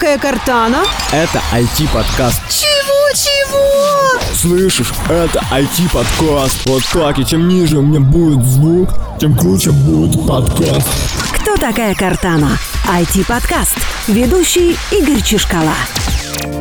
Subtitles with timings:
[0.00, 0.78] такая Картана?
[1.12, 2.40] Это IT-подкаст.
[2.48, 4.18] Чего-чего?
[4.32, 6.66] Слышишь, это IT-подкаст.
[6.66, 10.88] Вот так, и чем ниже у меня будет звук, тем круче будет подкаст.
[11.34, 12.52] Кто такая Картана?
[12.88, 13.76] IT-подкаст.
[14.08, 15.74] Ведущий Игорь Чешкала.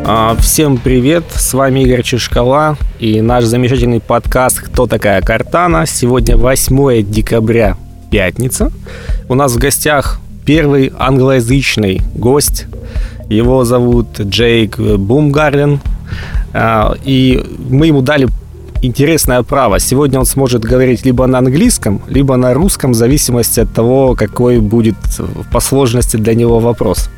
[0.05, 5.85] А, Всем привет, с вами Игорь Чешкала и наш замечательный подкаст «Кто такая Картана?».
[5.85, 7.77] Сегодня 8 декабря,
[8.11, 8.69] пятница.
[9.29, 12.65] У нас в гостях первый англоязычный гость.
[13.29, 15.79] Его зовут Джейк Бумгарлен.
[16.53, 18.27] А, И мы ему дали
[18.81, 19.79] интересное право.
[19.79, 24.59] Сегодня он сможет говорить либо на английском, либо на русском, в зависимости от того, какой
[24.59, 24.95] будет
[25.51, 27.09] по сложности для него вопрос.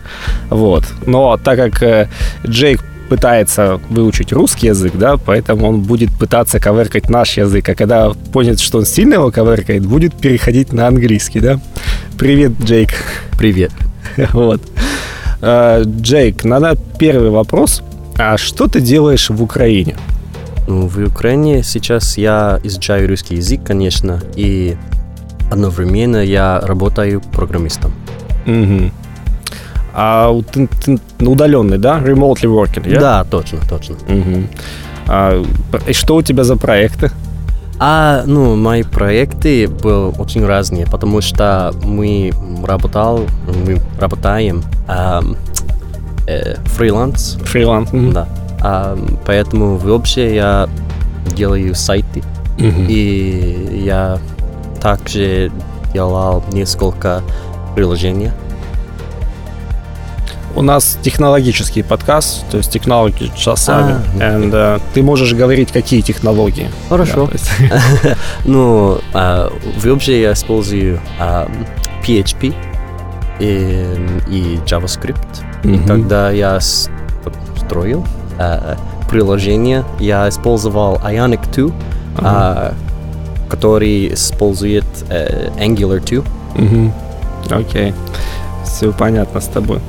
[0.49, 0.83] Вот.
[1.05, 2.09] Но так как э,
[2.47, 8.09] Джейк пытается выучить русский язык, да, поэтому он будет пытаться коверкать наш язык, а когда
[8.33, 11.59] понял, что он сильно его коверкает, будет переходить на английский, да.
[12.17, 12.89] Привет, Джейк.
[13.37, 13.71] Привет.
[14.33, 14.61] Вот.
[15.41, 17.81] Э, Джейк, надо первый вопрос.
[18.17, 19.95] А что ты делаешь в Украине?
[20.67, 24.77] Ну, в Украине сейчас я изучаю русский язык, конечно, и
[25.51, 27.93] одновременно я работаю программистом.
[28.45, 28.91] Мгм.
[29.93, 31.99] А ты, ты удаленный, да?
[31.99, 32.99] Remotely working, yeah?
[32.99, 33.95] Да, точно, точно.
[34.07, 34.47] Мгм.
[35.07, 35.43] А,
[35.87, 37.11] и что у тебя за проекты?
[37.83, 42.31] А, ну, мои проекты были очень разные, потому что мы
[42.63, 43.21] работал,
[43.65, 45.35] мы работаем ам,
[46.27, 47.91] э, фриланс, Фриланс?
[47.91, 48.13] Мгм.
[48.13, 48.27] да.
[48.61, 50.69] Ам, поэтому вообще я
[51.35, 52.21] делаю сайты,
[52.59, 52.85] Мгм.
[52.87, 54.19] и я
[54.79, 55.51] также
[55.91, 57.23] делал несколько
[57.73, 58.29] приложений.
[60.55, 63.95] У нас технологический подкаст, то есть технологии часами.
[64.19, 66.69] А, And, э, ты можешь говорить, какие технологии.
[66.89, 67.25] Хорошо.
[67.27, 69.51] Да, то есть- Ну, а,
[69.83, 70.99] вообще я использую
[72.03, 72.53] PHP
[73.39, 73.95] и,
[74.29, 75.41] и JavaScript.
[75.63, 78.05] И когда я строил
[78.37, 78.75] а,
[79.09, 81.71] приложение, я использовал Ionic 2,
[82.17, 82.73] а,
[83.49, 86.23] который использует э, Angular 2.
[86.55, 86.93] Мгм.
[87.49, 87.93] Окей.
[88.63, 89.79] Все понятно с тобой.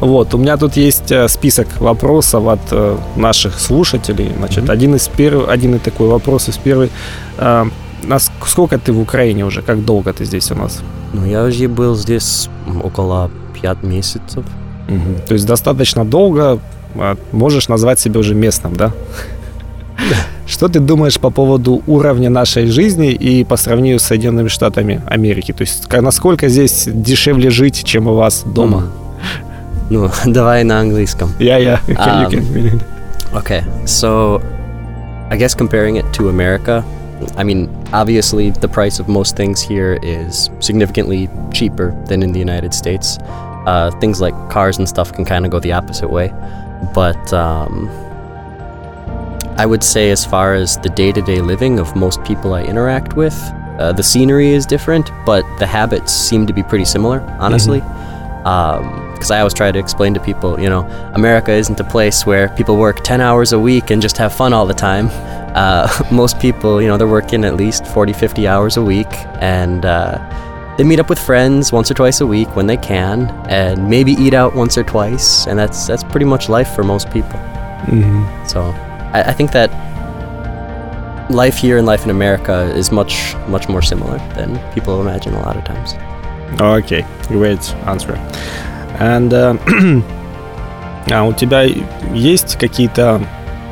[0.00, 4.32] Вот, у меня тут есть э, список вопросов от э, наших слушателей.
[4.38, 4.72] Значит, Мгм.
[4.72, 6.90] один из первых, один и такой вопрос из первый.
[7.38, 7.64] Э,
[8.02, 9.62] нас- сколько ты в Украине уже?
[9.62, 10.80] Как долго ты здесь у нас?
[11.12, 12.48] Ну, я уже был здесь
[12.84, 14.44] около 5 месяцев.
[14.88, 15.14] Мгм.
[15.28, 16.58] То есть достаточно долго
[16.96, 18.92] а, можешь назвать себя уже местным, да?
[20.46, 25.52] Что ты думаешь по поводу уровня нашей жизни и по сравнению с Соединенными Штатами Америки?
[25.52, 28.84] То есть насколько здесь дешевле жить, чем у вас дома?
[29.90, 31.30] Ну, давай на английском.
[31.38, 31.80] Я, я.
[31.88, 32.80] Um,
[33.34, 34.42] Okay, so
[35.30, 36.84] I guess comparing it to America,
[37.38, 42.38] I mean, obviously the price of most things here is significantly cheaper than in the
[42.38, 43.18] United States.
[43.66, 46.30] Uh, things like cars and stuff can kind of go the opposite way.
[46.94, 47.88] But um,
[49.62, 52.64] I would say, as far as the day to day living of most people I
[52.64, 53.38] interact with,
[53.78, 57.80] uh, the scenery is different, but the habits seem to be pretty similar, honestly
[58.42, 60.80] because I always try to explain to people, you know,
[61.14, 64.52] America isn't a place where people work 10 hours a week and just have fun
[64.52, 65.08] all the time.
[65.52, 69.12] Uh, most people, you know, they're working at least 40, 50 hours a week
[69.42, 70.16] and uh,
[70.78, 74.12] they meet up with friends once or twice a week when they can and maybe
[74.12, 75.46] eat out once or twice.
[75.46, 77.38] And that's, that's pretty much life for most people.
[78.46, 78.72] So
[79.13, 79.69] I, I think that
[81.29, 85.41] life here and life in America is much, much more similar than people imagine a
[85.41, 85.95] lot of times.
[86.59, 88.17] Окей, great answer.
[88.99, 89.57] And, uh,
[91.11, 91.63] а у тебя
[92.13, 93.21] есть какие-то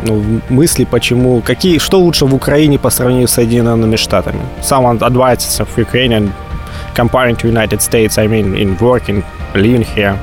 [0.03, 4.41] ну, мысли, почему, какие, что лучше в Украине по сравнению с Соединенными Штатами?
[4.61, 6.31] Some advices of Ukrainian
[6.93, 9.23] comparing to United States, I mean, in working,
[9.53, 10.17] living here,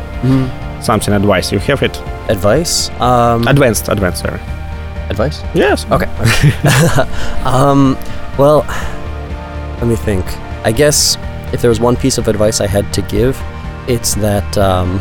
[0.80, 1.52] something advice.
[1.52, 2.00] You have it?
[2.28, 2.90] Advice?
[3.00, 4.40] Um, Advanced, advanced, sorry.
[5.09, 5.41] advice?
[5.53, 5.85] Yes.
[5.91, 6.07] Okay.
[7.45, 7.95] um,
[8.37, 8.59] well,
[9.79, 10.25] let me think.
[10.65, 11.17] I guess
[11.53, 13.39] if there was one piece of advice I had to give,
[13.87, 14.57] it's that.
[14.57, 14.99] Um,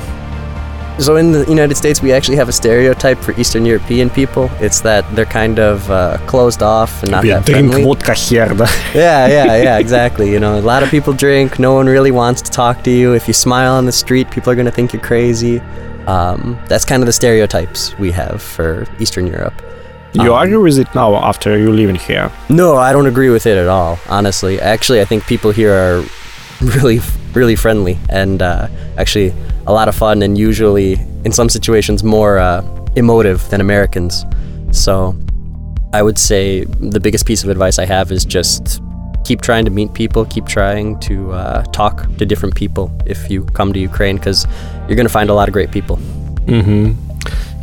[0.98, 4.50] so in the United States, we actually have a stereotype for Eastern European people.
[4.60, 7.84] It's that they're kind of uh, closed off and not We that drink friendly.
[7.84, 8.46] vodka here,
[8.94, 10.30] yeah, yeah, yeah, exactly.
[10.32, 11.58] You know, a lot of people drink.
[11.58, 13.12] No one really wants to talk to you.
[13.12, 15.60] If you smile on the street, people are going to think you're crazy.
[16.06, 19.60] Um, that's kind of the stereotypes we have for Eastern Europe.
[20.24, 22.30] You Um, argue with it now after you living here?
[22.48, 24.54] No, I don't agree with it at all, honestly.
[24.60, 26.02] Actually, I think people here are
[26.74, 27.00] really,
[27.34, 29.34] really friendly and uh, actually
[29.66, 30.90] a lot of fun and usually,
[31.24, 32.62] in some situations, more uh,
[32.96, 34.24] emotive than Americans.
[34.70, 35.14] So
[35.92, 36.64] I would say
[36.94, 38.80] the biggest piece of advice I have is just
[39.24, 43.44] keep trying to meet people, keep trying to uh, talk to different people if you
[43.58, 44.46] come to Ukraine because
[44.86, 45.96] you're going to find a lot of great people.
[46.48, 46.92] hmm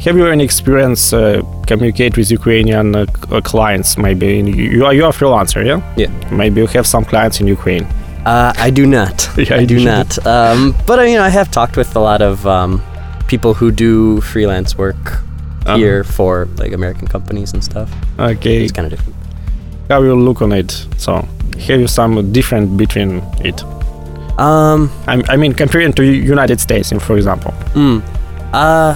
[0.05, 3.97] Have you any experience uh, communicate with Ukrainian uh, uh, clients?
[3.97, 5.79] Maybe in, you are you are a freelancer, yeah?
[5.95, 6.09] Yeah.
[6.31, 7.85] Maybe you have some clients in Ukraine.
[8.25, 9.29] Uh, I do not.
[9.37, 9.85] Yeah, I do should.
[9.93, 10.09] not.
[10.27, 12.81] Um, but I mean, I have talked with a lot of um,
[13.27, 15.03] people who do freelance work
[15.65, 15.77] Uh-huh.
[15.77, 17.87] here for like American companies and stuff.
[18.19, 19.15] Okay, It's kind of different.
[19.89, 20.71] how you look on it?
[21.05, 21.11] So,
[21.67, 23.09] have you some different between
[23.49, 23.57] it?
[24.45, 24.79] Um,
[25.11, 26.03] I, I mean, comparing to
[26.37, 27.53] United States, for example.
[27.75, 28.01] Mm.
[28.51, 28.91] Uh,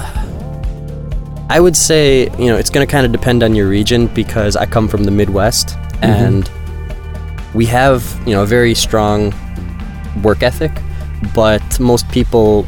[1.49, 4.55] I would say, you know, it's going to kind of depend on your region because
[4.55, 6.49] I come from the Midwest and
[7.53, 9.33] we have, you know, a very strong
[10.21, 10.71] work ethic,
[11.33, 12.65] but most people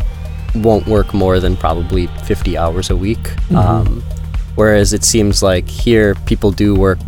[0.56, 3.20] won't work more than probably 50 hours a week.
[3.54, 4.02] Um,
[4.56, 7.00] whereas it seems like here people do work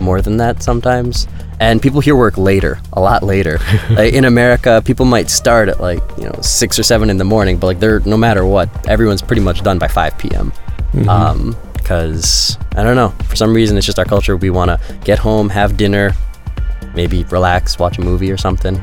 [0.00, 1.26] more than that sometimes.
[1.58, 3.58] And people here work later, a lot later.
[3.90, 7.24] like in America, people might start at like you know six or seven in the
[7.24, 10.52] morning, but like they're no matter what, everyone's pretty much done by five p.m.
[11.08, 14.36] Um, because I don't know, for some reason it's just our culture.
[14.36, 16.12] We want to get home, have dinner,
[16.94, 18.76] maybe relax, watch a movie or something.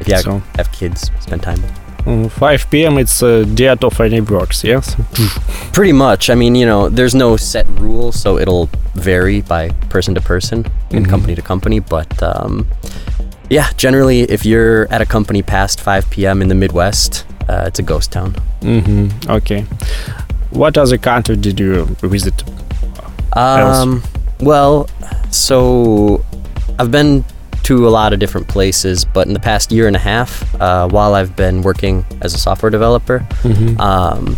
[0.00, 1.60] If you have, So- have kids, spend time.
[2.04, 2.98] Mm, 5 p.m.
[2.98, 4.94] It's uh, dead of any works, yes?
[5.72, 6.30] Pretty much.
[6.30, 10.64] I mean, you know, there's no set rule, so it'll vary by person to person
[10.92, 11.10] and Mhm.
[11.10, 11.80] company to company.
[11.80, 12.68] But um,
[13.50, 16.42] yeah, generally, if you're at a company past 5 p.m.
[16.42, 18.34] in the Midwest, uh, it's a ghost town.
[18.62, 19.64] hmm Okay.
[20.50, 22.42] What other country did you visit?
[23.36, 23.78] else?
[23.78, 24.02] Um,
[24.40, 24.88] well,
[25.30, 26.24] so
[26.78, 27.24] I've been
[27.64, 30.88] to a lot of different places, but in the past year and a half, uh,
[30.88, 33.26] while I've been working as a software developer,
[33.80, 34.36] um,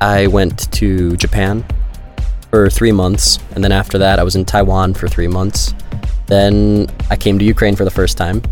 [0.00, 1.64] I went to Japan
[2.50, 5.74] for three months, and then after that, I was in Taiwan for three months.
[6.26, 8.42] Then I came to Ukraine for the first time.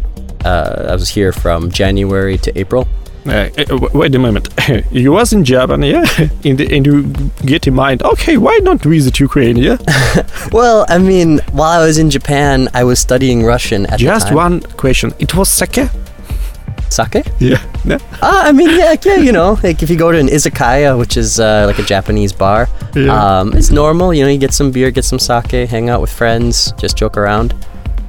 [0.44, 2.88] Uh, I was here from January to April.
[3.28, 4.48] Uh, uh, wait a moment.
[4.92, 6.04] you was in Japan, yeah?
[6.44, 7.02] in the, and you
[7.44, 9.78] get in mind, okay, why not visit Ukraine, yeah?
[10.52, 14.34] Well, I mean, while I was in Japan, I was studying Russian at Just the
[14.34, 14.36] time.
[14.36, 15.12] one question.
[15.18, 15.88] It was sake?
[16.88, 17.24] Sake?
[17.40, 17.60] Yeah.
[17.84, 17.98] No?
[18.22, 21.16] Ah, I mean, yeah, yeah, you know, like if you go to an izakaya, which
[21.16, 23.10] is uh, like a Japanese bar, Yeah.
[23.40, 24.14] um, it's normal.
[24.14, 27.16] You know, you get some beer, get some sake, hang out with friends, just joke
[27.16, 27.54] around.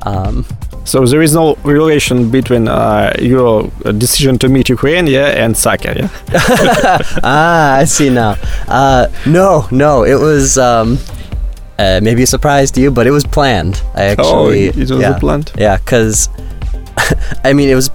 [0.03, 0.45] Um,
[0.87, 5.83] So there is no relation between uh, your decision to meet Ukraine, yeah, and sake,
[5.83, 6.07] yeah?
[7.23, 8.37] ah, I see now.
[8.69, 10.97] Uh, no, no, it was um,
[11.77, 13.81] uh, maybe a surprise to you, but it was planned.
[13.95, 15.51] I actually, oh, it was yeah, plant.
[15.57, 16.29] Yeah, because
[17.43, 17.89] I mean, it was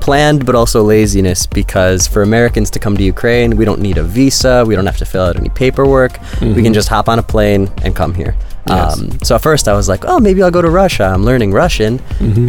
[0.00, 1.46] planned, but also laziness.
[1.46, 4.64] Because for Americans to come to Ukraine, we don't need a visa.
[4.66, 6.18] We don't have to fill out any paperwork.
[6.40, 8.34] We can just hop on a plane and come here.
[8.66, 9.00] Yes.
[9.00, 11.04] Um, so at first I was like, oh, maybe I'll go to Russia.
[11.04, 11.98] I'm learning Russian.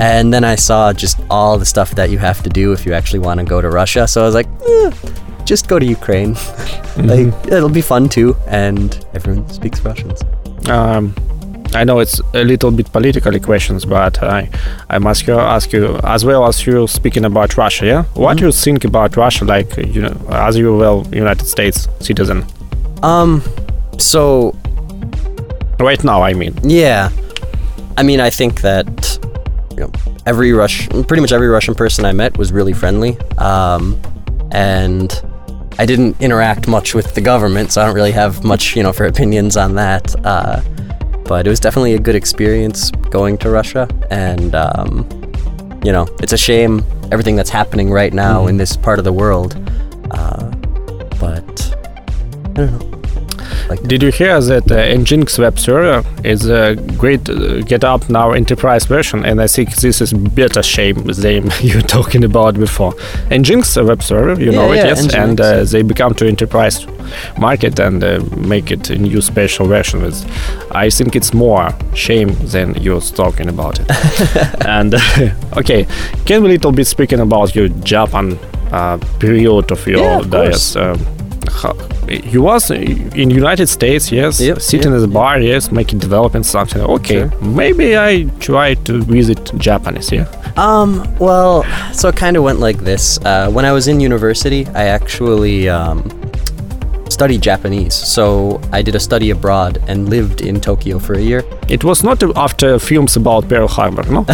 [0.02, 2.94] And then I saw just all the stuff that you have to do if you
[2.94, 4.08] actually want to go to Russia.
[4.08, 4.92] So I was like, eh,
[5.46, 6.34] just go to Ukraine.
[6.98, 10.12] like it'll be fun too, and everyone speaks Russian.
[10.69, 11.16] Um,
[11.74, 14.50] I know it's a little bit politically questions, but I,
[14.90, 17.86] I must ask you as well as you speaking about Russia.
[17.86, 19.46] Yeah, what do you think about Russia?
[19.46, 22.46] Like you know, as you well United States citizen
[23.04, 23.42] Um,
[23.98, 24.56] so
[25.81, 26.22] right now.
[26.22, 27.10] I mean, Yeah.
[27.98, 29.19] I mean, I think that
[29.72, 29.92] you know,
[30.25, 33.18] every Rush, pretty much every Russian person I met was really friendly.
[33.38, 34.00] Um,
[34.51, 35.22] and
[35.80, 38.94] I didn't interact much with the government, so I don't really have much, you know,
[38.94, 40.15] for opinions on that.
[40.25, 40.62] Uh,
[41.25, 43.88] but it was definitely a good experience going to Russia.
[44.10, 45.08] And, um,
[45.84, 49.13] you know, it's a shame everything that's happening right now in this part of the
[49.13, 49.56] world.
[50.12, 50.50] Uh,
[51.20, 51.75] but
[52.46, 53.00] I don't know.
[53.72, 58.10] Like, did you hear that uh, Nginx web server is a great uh, get up
[58.10, 62.56] now enterprise version, and I think this is better shame than you were talking about
[62.56, 62.92] before.
[63.30, 66.86] Nginx web server, you Yeah, know yeah, it, yes, and uh, they become to enterprise
[67.38, 70.18] market and uh, make it a new special version with
[70.72, 73.88] i think it's more shame than you're talking about it.
[74.66, 74.94] And
[75.58, 75.86] okay
[76.25, 78.38] can we little bit speaking about your japan
[78.72, 80.54] uh, period of your Yeah, of diet
[81.50, 81.74] how,
[82.07, 86.45] you was in united states yes Yep, sitting yep, at the bar yes making development
[86.45, 87.41] something okay Sure.
[87.41, 92.79] maybe i try to visit japanese yeah Um, well, so it kind of went like
[92.83, 93.17] this.
[93.24, 96.03] Uh, when I was in university, I actually um,
[97.22, 97.94] studied Japanese.
[97.94, 101.44] So I did a study abroad and lived in Tokyo for a year.
[101.70, 104.25] it was not after films about pearl harbor no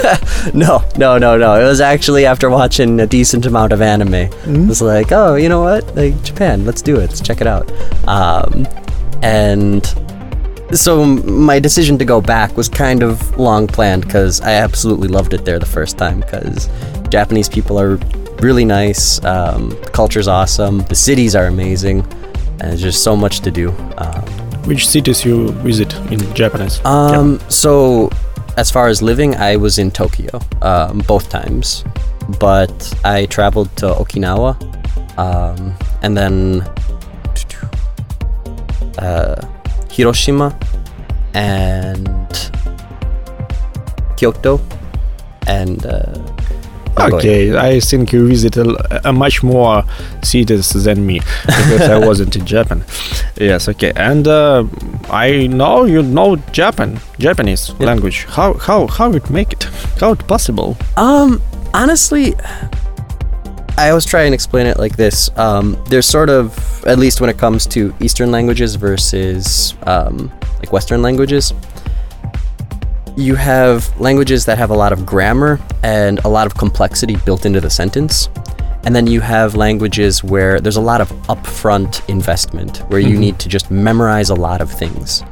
[0.64, 1.50] No, no, no, no.
[1.58, 4.14] It was actually after watching a decent amount of anime.
[4.14, 5.96] It was like, oh, you know what?
[5.96, 7.08] Like Japan, let's do it.
[7.08, 7.66] Let's check it out.
[8.06, 8.66] Um,
[9.22, 9.82] and
[10.72, 11.02] so
[11.46, 15.46] my decision to go back was kind of long planned because I absolutely loved it
[15.46, 16.68] there the first time because
[17.08, 17.96] Japanese people are
[18.42, 19.24] really nice.
[19.24, 20.80] Um, the culture's awesome.
[20.80, 22.04] The cities are amazing.
[22.60, 23.70] And there's just so much to do.
[23.98, 24.22] Um,
[24.66, 26.80] Which cities you visit in Japanese?
[26.84, 28.10] um, so
[28.56, 31.84] as far as living, I was in Tokyo um, both times,
[32.38, 32.72] but
[33.04, 34.56] I traveled to Okinawa,
[35.18, 36.62] um, and then
[38.98, 39.40] uh,
[39.90, 40.56] Hiroshima
[41.34, 42.50] and
[44.16, 44.60] Kyoto
[45.46, 46.33] and uh.
[46.98, 49.84] Okay, I think you visit a, a much more
[50.22, 52.84] cities than me because I wasn't in Japan.
[53.36, 54.64] Yes, okay, and uh,
[55.10, 58.26] I know you know Japan, Japanese language.
[58.28, 59.64] How how how it make it?
[59.98, 60.76] How it possible?
[60.96, 61.42] Um,
[61.74, 62.34] honestly,
[63.76, 65.36] I always try and explain it like this.
[65.36, 70.72] Um, there's sort of, at least when it comes to Eastern languages versus um, like
[70.72, 71.52] Western languages,
[73.16, 77.46] you have languages that have a lot of grammar and a lot of complexity built
[77.46, 78.28] into the sentence.
[78.84, 83.38] And then you have languages where there's a lot of upfront investment, where you need
[83.38, 85.22] to just memorize a lot of things.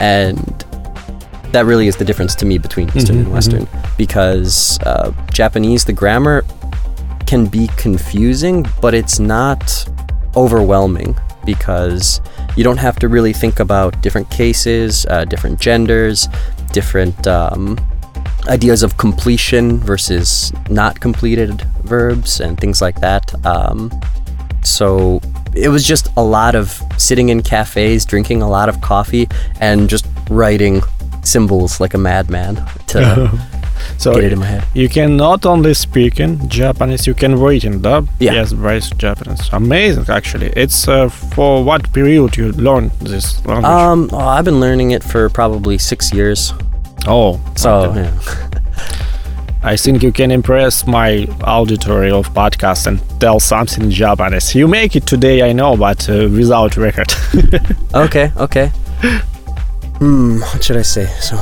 [0.00, 0.64] And
[1.52, 5.92] that really is the difference to me between Eastern and Western because uh, Japanese, the
[5.92, 6.44] grammar
[7.26, 9.88] can be confusing, but it's not
[10.36, 12.20] overwhelming because
[12.56, 16.28] you don't have to really think about different cases, uh, different genders,
[16.74, 17.78] different um,
[18.48, 23.32] ideas of completion versus not completed verbs, and things like that.
[23.46, 23.90] Um,
[24.62, 25.20] so
[25.54, 29.28] it was just a lot of sitting in cafes, drinking a lot of coffee,
[29.60, 30.82] and just writing
[31.22, 32.56] symbols like a madman
[32.88, 33.30] to
[33.98, 34.64] So get it in my head.
[34.74, 38.08] you can not only speak in Japanese, you can write in dub.
[38.20, 38.32] Yeah.
[38.34, 39.48] Yes, write Japanese.
[39.52, 40.48] Amazing, actually.
[40.56, 43.64] It's uh, for what period you learn this language?
[43.64, 46.52] Um, oh, I've been learning it for probably six years.
[47.06, 48.02] oh, So okay.
[48.02, 48.50] yeah.
[49.66, 54.54] I think you can impress my auditory of podcast and tell something in Japanese.
[54.54, 57.10] You make it today, I know, but uh, without record.
[57.94, 58.70] okay, okay.
[59.98, 61.06] Hmm, what should I say?
[61.20, 61.36] So,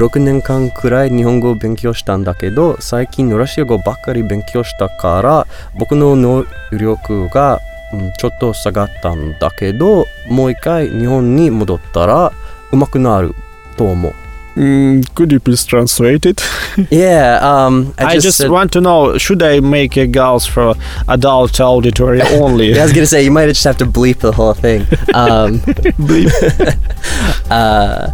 [0.00, 5.46] 6年間くらい日本語を勉強したんだけど最近ロシア語ばっかり勉強したから
[5.78, 7.60] 僕の能力が、
[7.92, 12.32] うん、ちょっと下がったんだけどもう一回日本に戻ったら
[12.72, 13.34] 上手くなる
[13.76, 14.14] と思う
[14.56, 16.42] Mm, could you please translate it?
[16.90, 20.44] Yeah, um, I, I, just, just said- want to know should I make a girls
[20.44, 20.74] for
[21.08, 22.76] adult auditory only?
[22.78, 24.86] I was gonna say you might just have to bleep the whole thing.
[25.14, 25.62] Um,
[27.48, 28.10] uh,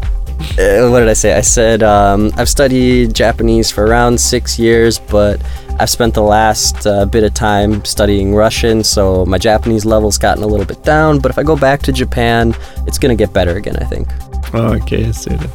[0.58, 1.34] uh, what did I say?
[1.34, 5.40] I said um, I've studied Japanese for around six years, but
[5.78, 10.42] I've spent the last uh, bit of time studying Russian, so my Japanese level's gotten
[10.42, 11.18] a little bit down.
[11.18, 12.54] But if I go back to Japan,
[12.86, 13.76] it's gonna get better again.
[13.76, 14.08] I think.
[14.54, 15.50] Okay, I see that.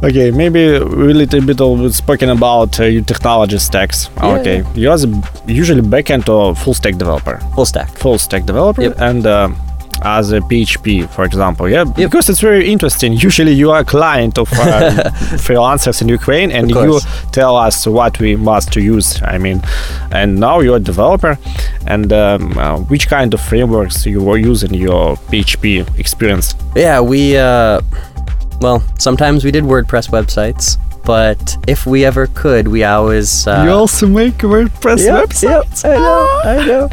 [0.00, 4.08] Okay, maybe a little bit of spoken about uh, your technology stacks.
[4.18, 4.96] Yeah, okay, you're
[5.46, 7.38] usually backend or full stack developer.
[7.56, 7.88] Full stack.
[7.98, 9.00] Full stack developer Yep.
[9.00, 9.48] and uh,
[10.02, 11.68] as a PHP, for example.
[11.68, 12.10] Yeah, Yep.
[12.10, 13.12] because it's very interesting.
[13.12, 14.56] Usually, you are a client of uh,
[15.46, 17.00] freelancers in Ukraine, and you
[17.32, 19.20] tell us what we must to use.
[19.22, 19.60] I mean,
[20.10, 21.38] and now you're a developer,
[21.86, 26.54] and um, uh, which kind of frameworks you were using your PHP experience?
[26.76, 27.80] Yeah, we, uh,
[28.60, 33.46] well, sometimes we did WordPress websites, but if we ever could, we always.
[33.46, 35.84] Uh, you also make WordPress Yep, websites.
[35.84, 36.88] yep, I know, I know.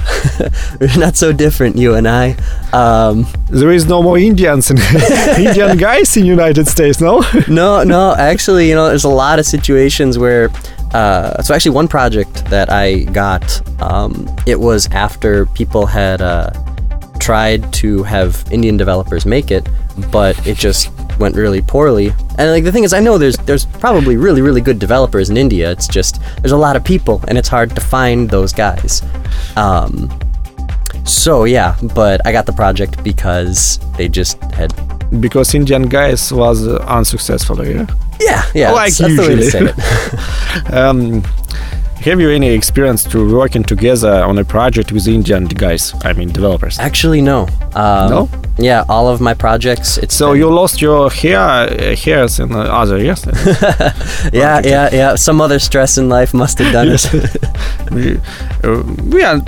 [0.80, 2.36] We're not so different, you and I.
[2.74, 4.80] Um, There is no more Indians and
[5.38, 7.24] Indian guys in United States, no?
[7.48, 10.50] no, no, actually, you know, there's a lot of situations where.
[10.94, 13.44] Uh, so actually, one project that I got,
[13.82, 16.52] um, it was after people had uh,
[17.20, 19.68] tried to have Indian developers make it,
[20.10, 22.12] but it just went really poorly.
[22.38, 25.38] And like the thing is, I know there's there's probably really really good developers in
[25.38, 25.72] India.
[25.72, 29.02] It's just there's a lot of people, and it's hard to find those guys.
[29.56, 30.10] Um,
[31.06, 34.74] so yeah, but I got the project because they just had
[35.22, 37.86] because Indian guys was uh, unsuccessful, yeah.
[38.20, 39.74] yeah yeah Like that's, that's the way to say usually.
[39.78, 40.74] it.
[40.74, 41.24] Um,
[42.06, 45.94] have you any experience to working together on a project with Indian guys?
[46.04, 46.80] I mean, developers.
[46.80, 47.48] Actually, no.
[47.76, 48.30] Um, No?
[48.58, 49.98] Yeah, all of my projects.
[49.98, 53.26] It's So been- you lost your hair, uh, hairs in the other yes?
[54.34, 55.16] yeah yeah yeah.
[55.16, 57.04] Some other stress in life must have done it.
[57.92, 58.18] we,
[58.64, 58.82] uh,
[59.12, 59.42] we are.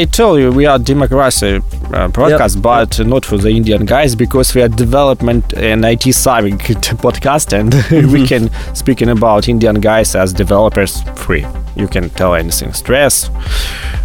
[0.00, 1.56] I tell you, we are democracy
[1.92, 6.52] uh, podcast, but not for the Indian guys because we are development and IT savvy
[7.04, 7.74] podcast, and
[8.12, 11.44] we can speaking about Indian guys as developers free.
[11.76, 12.72] You can tell anything.
[12.72, 13.30] Stress.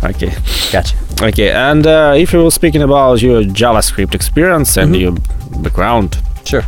[0.03, 0.33] Okay.
[0.71, 0.95] gotcha.
[1.21, 5.13] Okay, and uh, if you were speaking about your JavaScript experience and your
[5.61, 6.61] background, Sure.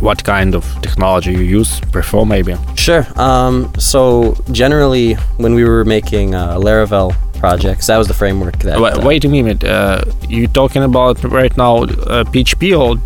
[0.00, 2.56] what kind of technology you use, prefer maybe?
[2.74, 3.06] Sure.
[3.16, 7.86] Um, so generally, when we were making uh, Laravel projects.
[7.88, 8.80] That was the framework that.
[8.80, 9.64] Wait, uh, wait a minute.
[9.64, 12.98] Uh, you talking about right now uh, PHP or I'm,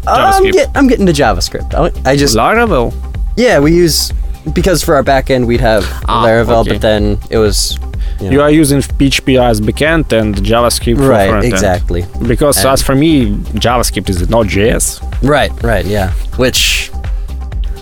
[0.45, 0.53] JavaScript?
[0.53, 1.73] get, I'm getting to JavaScript.
[1.75, 2.93] I, I just Laravel.
[3.37, 4.13] yeah, we use
[4.53, 6.73] because for our backend we'd have Ah, Laravel, okay.
[6.73, 7.79] but then it was
[8.21, 11.45] you know, You are using PHP as backend and JavaScript for right frontend.
[11.45, 13.33] exactly Because And- as for me,
[13.65, 15.01] JavaScript is not JS.
[15.23, 16.91] right right yeah which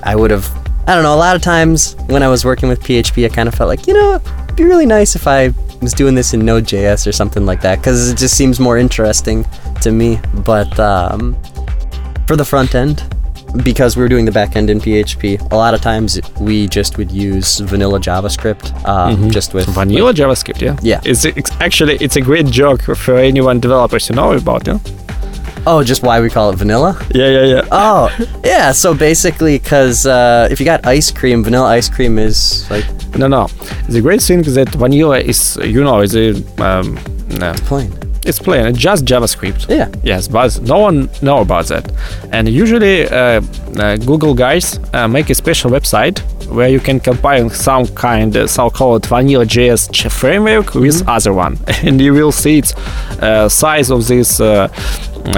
[0.02, 0.48] I would have
[0.86, 3.48] I don't know a lot of times when I was working with PHP I kind
[3.48, 6.44] of felt like you know it'd be really nice if I was doing this in
[6.44, 9.44] Node.js or something like that because it just seems more interesting
[9.82, 11.36] to me but um,
[12.26, 13.02] for the front end
[13.62, 17.10] because we were doing the backend in PHP a lot of times we just would
[17.10, 20.76] use vanilla JavaScript um, just with Vanilla JavaScript, yeah.
[20.82, 21.00] Yeah.
[21.04, 24.78] It's, it's actually it's a great joke for anyone developers to know about, yeah.
[25.66, 27.00] Oh, just why we call it vanilla?
[27.14, 27.68] Yeah, yeah, yeah.
[27.72, 28.72] Oh, yeah.
[28.72, 32.84] So basically, because uh, if you got ice cream, vanilla ice cream is like
[33.16, 33.46] No, no.
[33.88, 36.98] The great thing is that vanilla is, you know, is a um,
[37.38, 37.92] no, plain.
[38.24, 39.68] It's plain, just JavaScript.
[39.68, 39.88] Yeah.
[40.02, 41.90] Yes, but no one know about that.
[42.32, 43.40] And usually, uh,
[43.78, 48.48] uh, Google guys uh, make a special website where you can compile some kind of
[48.50, 51.08] so-called vanilla JS framework with Mm-hmm.
[51.08, 52.74] other one, and you will see its
[53.22, 54.40] uh, size of this.
[54.40, 54.68] Uh,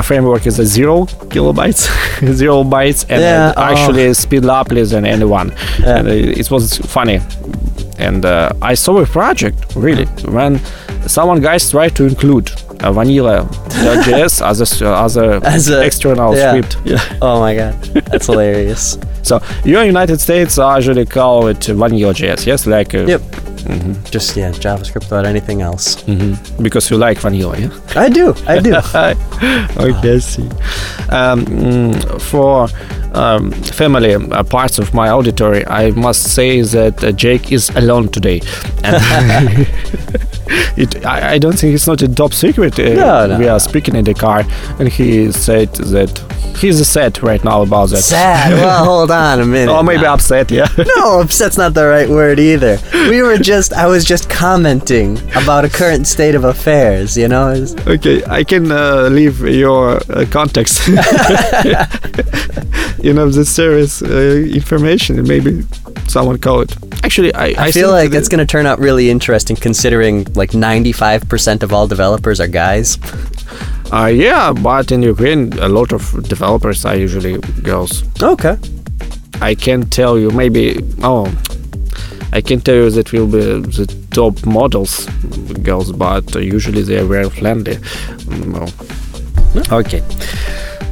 [0.02, 1.86] framework is a zero kilobytes
[2.34, 3.62] zero bytes and Yeah, uh, oh.
[3.72, 5.98] actually speed up less than anyone Yeah.
[5.98, 7.20] and uh, it was funny
[7.98, 10.58] and uh, I saw a project really when
[11.06, 13.46] someone guys tried to include a vanilla
[14.04, 16.50] JS as a as a, As a- external yeah.
[16.50, 16.76] script.
[16.84, 17.18] Yeah.
[17.22, 17.74] Oh my god,
[18.10, 18.98] that's hilarious.
[19.26, 23.18] So you in United States usually call it vanilla JS, yes, like uh,
[23.68, 24.10] Yep.
[24.10, 25.96] Just yeah, JavaScript without anything else.
[26.04, 27.58] mhm, because you like vanilla.
[27.58, 27.70] Yeah.
[27.96, 28.34] I do.
[28.46, 28.74] I do.
[29.78, 30.48] okay, I see.
[31.10, 32.68] Um, for
[33.14, 38.08] um, family uh, parts of my auditory, I must say that uh, Jake is alone
[38.08, 38.40] today.
[40.76, 42.78] It, I, I don't think it's not a top secret.
[42.78, 43.54] Uh, No, no, we no.
[43.54, 44.44] are speaking in the car,
[44.78, 46.10] and he said that
[46.58, 48.02] he's sad right now about that.
[48.02, 48.52] Sad.
[48.52, 49.72] Well, hold on a minute.
[49.72, 50.14] Or maybe now.
[50.14, 50.68] upset, yeah.
[50.96, 52.78] No, upset's not the right word either.
[53.10, 57.52] We were just, I was just commenting about a current state of affairs, you know?
[57.52, 60.86] It's- Okay, I can uh, leave your uh, context.
[63.02, 65.62] you know, the service uh, information, and maybe
[66.08, 66.76] someone call it.
[67.06, 71.62] Actually, I, I, feel like it's going to turn out really interesting considering like 95%
[71.62, 72.98] of all developers are guys.
[73.92, 78.02] Uh, yeah, but in Ukraine, a lot of developers are usually girls.
[78.20, 78.56] Okay.
[79.40, 81.32] I can tell you, maybe, oh,
[82.32, 83.38] I can tell you that will be
[83.78, 85.06] the top models,
[85.62, 87.78] girls, but usually they are very friendly.
[88.28, 88.66] No.
[89.70, 90.02] Okay.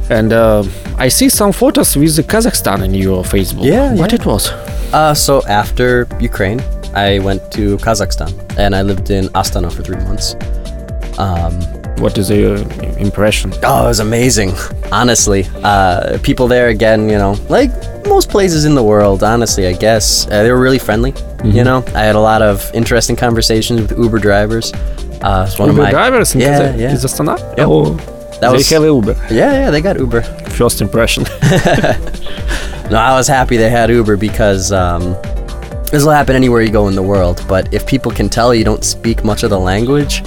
[0.09, 0.63] And uh,
[0.97, 3.65] I see some photos with Kazakhstan in your Facebook.
[3.65, 4.19] Yeah, What yeah.
[4.21, 4.49] it was?
[4.93, 6.61] Uh, so after Ukraine,
[6.93, 10.35] I went to Kazakhstan and I lived in Astana for three months.
[11.19, 11.53] Um,
[12.03, 12.57] What is your
[12.97, 13.53] impression?
[13.63, 14.51] oh, it was amazing.
[14.91, 17.71] Honestly, uh, people there again, you know, like
[18.05, 19.23] most places in the world.
[19.23, 21.13] Honestly, I guess uh, they were really friendly.
[21.43, 24.73] You know, I had a lot of interesting conversations with Uber drivers.
[25.21, 26.89] Uh, it's one Uber of my drivers in yeah, yeah.
[26.89, 27.37] in Astana?
[27.57, 27.67] Yep.
[27.69, 27.97] Oh,
[28.41, 29.13] That they was- have Uber.
[29.31, 30.21] yeah, yeah, they got Uber.
[30.51, 31.25] First impression.
[32.91, 35.13] No, I was happy they had Uber because um,
[35.89, 37.43] this will happen anywhere you go in the world.
[37.49, 40.21] But if people can tell you don't speak much of the language,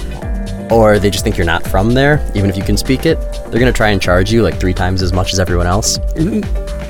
[0.69, 3.17] or they just think you're not from there, even if you can speak it,
[3.49, 5.99] they're gonna try and charge you like three times as much as everyone else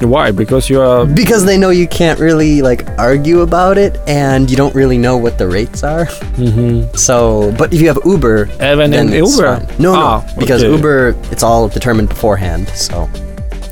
[0.01, 0.31] Why?
[0.31, 1.05] Because you are.
[1.05, 5.17] because they know you can't really like argue about it, and you don't really know
[5.17, 6.05] what the rates are.
[6.37, 6.95] Mm-hmm.
[6.95, 9.57] So, but if you have Uber, Even in Uber?
[9.59, 9.67] fine.
[9.79, 10.71] No, no, Ah, because okay.
[10.75, 12.69] Uber it's all determined beforehand.
[12.69, 13.09] So.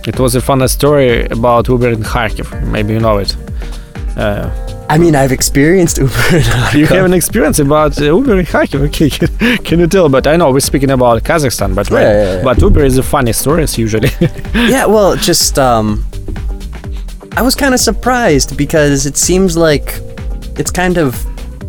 [0.08, 2.48] It was a fun story about Uber in Kharkiv.
[2.72, 3.36] Maybe you know it.
[4.16, 4.50] Uh,
[4.90, 6.38] I mean, I've experienced Uber.
[6.38, 8.80] in you have an experience about uh, Uber in Kharkiv.
[8.88, 10.08] Okay, can, can you tell?
[10.08, 12.04] But I know we're speaking about Kazakhstan, but right.
[12.04, 12.44] Yeah, yeah, yeah.
[12.44, 14.10] But Uber is a funny stories usually.
[14.54, 16.06] yeah, well, just um
[17.36, 20.00] I was kind of surprised because it seems like
[20.58, 21.24] it's kind of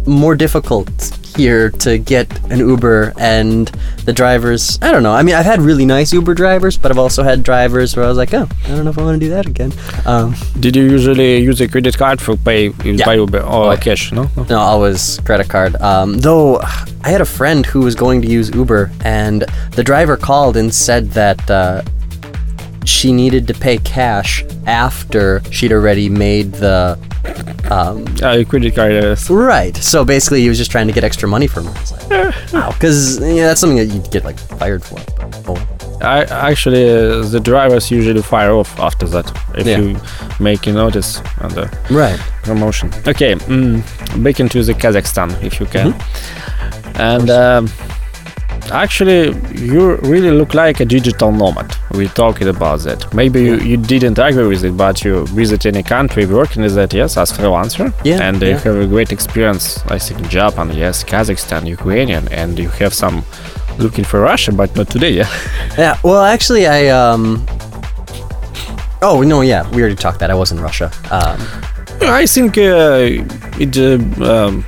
[0.07, 0.88] more difficult
[1.37, 3.68] here to get an Uber and
[4.07, 5.12] the drivers, I don't know.
[5.12, 8.09] I mean, I've had really nice Uber drivers, but I've also had drivers where I
[8.09, 9.73] was like, "Oh, I don't know if I want to do that again."
[10.07, 13.05] Um Did you usually use a credit card for pay Yeah.
[13.05, 14.11] by Uber or Oh, cash?
[14.11, 14.29] No.
[14.37, 14.44] no?
[14.49, 15.77] No, always credit card.
[15.83, 16.59] Um, though
[17.05, 20.75] I had a friend who was going to use Uber, and the driver called and
[20.75, 21.83] said that uh,
[22.85, 26.99] she needed to pay cash after she'd already made the.
[27.71, 28.93] Um, Uh, credit card.
[28.93, 29.29] Yes.
[29.29, 29.77] right.
[29.77, 31.73] So basically, he was just trying to get extra money from her.
[31.73, 34.99] I like, wow, because yeah, that's something that you'd get like fired for.
[35.49, 35.59] Oh.
[36.01, 39.79] I actually uh, the drivers usually fire off after that if Yeah.
[39.79, 39.97] you
[40.38, 42.19] make a notice on the Right.
[42.45, 42.91] promotion.
[43.07, 43.83] Okay, mm,
[44.23, 45.95] back into the Kazakhstan if you can.
[46.95, 47.69] And um,
[48.70, 51.74] actually, you really look like a digital nomad.
[51.92, 53.12] We're talking about that.
[53.14, 56.92] Maybe you, you didn't agree with it, but you visit any country working with that,
[56.92, 57.92] yes, as freelancer.
[58.04, 58.59] Yeah, And you yeah.
[58.59, 63.24] have a great experience, I think, in Japan, yes, Kazakhstan, Ukrainian, and you have some
[63.78, 65.28] looking for Russia, but not today, yeah.
[65.78, 65.98] Yeah.
[66.02, 67.46] Well, actually, I um.
[69.00, 70.31] Oh no, yeah, we already talked that.
[70.31, 70.90] I was in Russia.
[71.12, 71.38] Um,
[72.02, 73.07] I think uh,
[73.61, 74.64] it uh, um,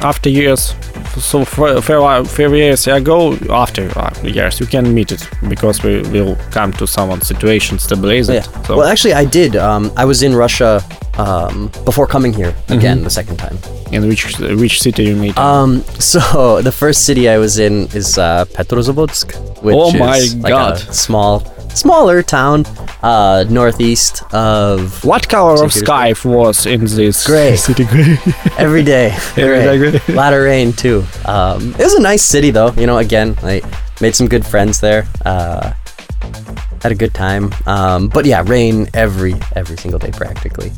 [0.00, 0.74] after years,
[1.18, 6.02] so for fair, fair years ago, after uh, years, you can meet it because we
[6.02, 8.36] will come to some situation stabilize yeah.
[8.38, 8.44] it.
[8.66, 9.56] So Well, actually, I did.
[9.56, 10.82] Um, I was in Russia
[11.18, 13.58] um, before coming here again the second time.
[13.92, 15.36] in which which city you meet?
[15.38, 20.42] Um, so the first city I was in is uh, Petrozavodsk, which Oh is my
[20.42, 20.74] like God.
[20.74, 21.40] a small,
[21.76, 22.64] smaller town
[23.02, 27.56] uh, northeast of what color of sky was in this Gray.
[27.66, 27.84] city?
[27.84, 28.16] Gray.
[28.58, 29.10] every day.
[29.36, 30.14] Every day Gray.
[30.14, 31.04] lot of rain too.
[31.24, 32.72] Um, it was a nice city though.
[32.72, 33.60] You know, again, I
[34.00, 35.06] made some good friends there.
[35.24, 35.72] Uh,
[36.86, 37.44] had a good time.
[37.66, 40.70] Um, but yeah, rain every every single day practically.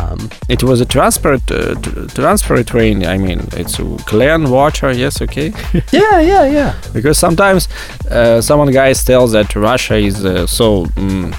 [0.00, 2.96] Um, it was a transport uh, t- transfer train.
[3.14, 3.76] I mean, it's
[4.10, 4.90] clear water.
[4.92, 5.48] Yes, okay.
[6.00, 6.72] yeah, yeah, yeah.
[6.92, 7.68] because sometimes
[8.10, 11.34] uh, someone guys tells that Russia is uh, so mm,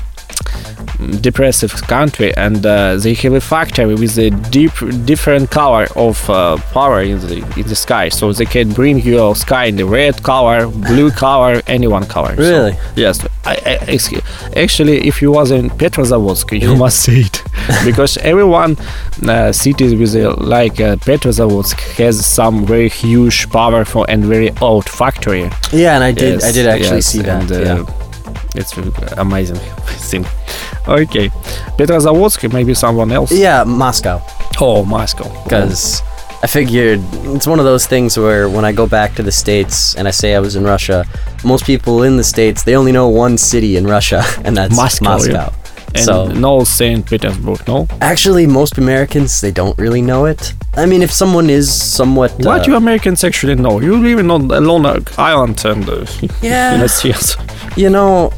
[1.22, 4.72] depressive country and uh, they have a factory with a deep
[5.06, 9.34] different color of uh, power in the in the sky so they can bring you
[9.36, 12.78] sky in the red color blue color any one color So, Really?
[12.96, 14.24] yes I, I, excuse-
[14.56, 17.44] actually if you was in Petrozavodsk you must see it
[17.86, 18.78] because everyone
[19.28, 24.88] uh, cities with a, like uh, Petrozavodsk has some very huge powerful and very old
[24.90, 26.44] factory Yeah, and I did.
[26.44, 27.42] I did actually yes, see that.
[27.42, 27.98] and, uh, yeah.
[28.56, 28.76] It's
[29.18, 29.58] amazing
[30.10, 30.26] thing.
[30.88, 31.30] Okay,
[31.78, 33.32] Petrozavodsk, maybe someone else.
[33.32, 34.22] Yeah, Moscow.
[34.60, 35.28] Oh, Moscow.
[35.44, 36.02] because
[36.44, 37.00] I figured
[37.36, 40.12] it's one of those things where when I go back to the states and I
[40.12, 41.06] say I was in Russia,
[41.44, 45.06] most people in the states they only know one city in Russia, and that's Moscow,
[45.06, 45.32] Moscow.
[45.34, 45.50] yeah.
[45.94, 47.68] And so no Saint Petersburg.
[47.68, 47.86] No.
[48.00, 50.54] actually, most Americans they don't really know it.
[50.78, 53.82] I mean, if someone is somewhat what uh, you Americans actually know?
[53.82, 54.86] You live in on a lone
[55.18, 56.06] island and uh,
[56.42, 56.88] Yeah.
[57.76, 58.32] you know.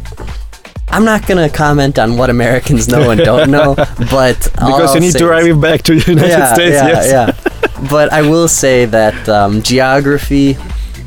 [0.94, 3.74] I'm not gonna comment on what Americans know and don't know,
[4.12, 6.76] but Because you need to arrive back to the United yeah, States.
[6.76, 7.12] yeah, yes.
[7.12, 7.50] yeah.
[7.90, 10.56] But I will say that um, geography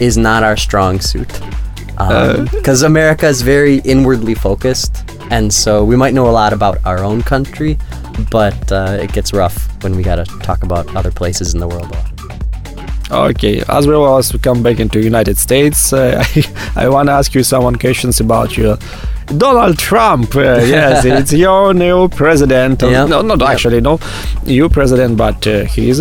[0.01, 1.31] is not our strong suit.
[1.99, 2.45] Uh.
[2.51, 7.05] Because America is very inwardly focused, and so we might know a lot about our
[7.05, 7.79] own country,
[8.31, 11.89] but uh, it gets rough when we gotta talk about other places in the world.
[11.91, 13.31] a lot.
[13.31, 17.13] Okay, as well as we come back into United States, uh, I, I want to
[17.13, 18.77] ask you some questions about you.
[19.27, 20.41] Donald Trump, uh,
[20.77, 22.83] yes, it's your new president.
[22.83, 23.09] Yep.
[23.09, 23.49] No, not Yep.
[23.49, 23.99] actually, no,
[24.45, 26.01] you president, but uh, he is.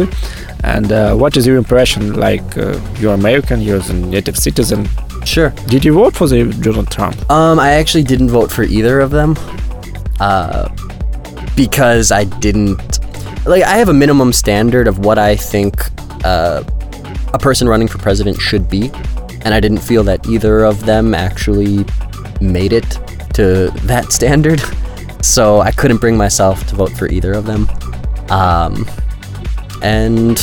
[0.64, 2.14] And uh, what is your impression?
[2.14, 4.88] Like, uh, you're American, you're a native citizen.
[5.26, 5.50] Sure.
[5.68, 7.16] Did you vote for the Donald Trump?
[7.32, 9.36] Um, I actually didn't vote for either of them,
[10.20, 10.70] uh,
[11.56, 13.00] because I didn't
[13.48, 13.64] like.
[13.64, 15.74] I have a minimum standard of what I think
[16.24, 16.64] uh,
[17.34, 18.92] a person running for president should be,
[19.44, 21.86] and I didn't feel that either of them actually
[22.42, 23.00] made it
[23.36, 24.62] to that standard.
[25.22, 27.68] So I couldn't bring myself to vote for either of them.
[28.30, 28.86] Um,
[29.82, 30.38] and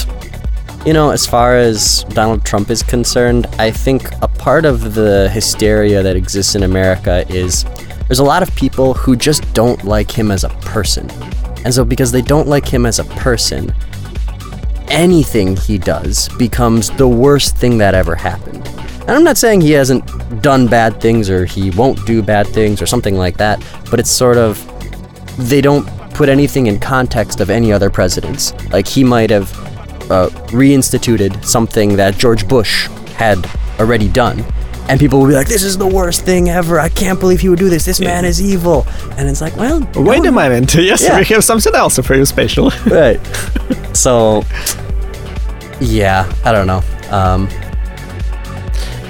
[0.84, 5.30] you know, as far as Donald Trump is concerned, I think a part of the
[5.32, 7.64] hysteria that exists in America is
[8.08, 11.08] there's a lot of people who just don't like him as a person.
[11.64, 13.72] And so, because they don't like him as a person,
[14.88, 18.68] anything he does becomes the worst thing that ever happened.
[19.02, 20.04] And I'm not saying he hasn't
[20.42, 24.10] done bad things or he won't do bad things or something like that, but it's
[24.10, 24.58] sort of
[25.48, 28.52] they don't put anything in context of any other presidents.
[28.70, 29.50] Like he might have
[30.10, 32.86] uh, reinstituted something that George Bush
[33.16, 33.44] had
[33.80, 34.44] already done.
[34.88, 36.78] And people will be like, "This is the worst thing ever!
[36.80, 37.84] I can't believe he would do this.
[37.84, 38.84] This man is evil."
[39.16, 40.74] And it's like, well, Wait no, a minute.
[40.90, 41.18] Yes, Yeah.
[41.18, 42.70] we have something else for you special.
[42.86, 43.18] right?
[43.96, 44.42] so,
[45.80, 46.82] yeah, I don't know.
[47.10, 47.48] Um,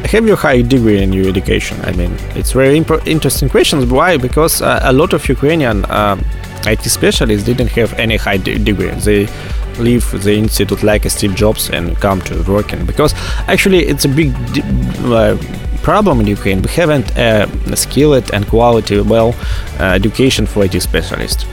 [0.06, 1.78] have you high degree in your education?
[1.84, 3.86] I mean, it's very imp- interesting questions.
[3.86, 4.16] Why?
[4.16, 6.24] Because uh, a lot of Ukrainian um,
[6.66, 8.90] IT specialists didn't have any high de- degree.
[8.90, 9.28] They
[9.78, 12.84] leave the institute like Steve Jobs and come to working.
[12.86, 13.14] Because
[13.48, 14.62] actually, it's a big d-
[15.04, 15.36] uh,
[15.82, 16.62] problem in Ukraine.
[16.62, 19.34] We haven't uh, skilled and quality well
[19.80, 21.44] uh, education for IT specialists.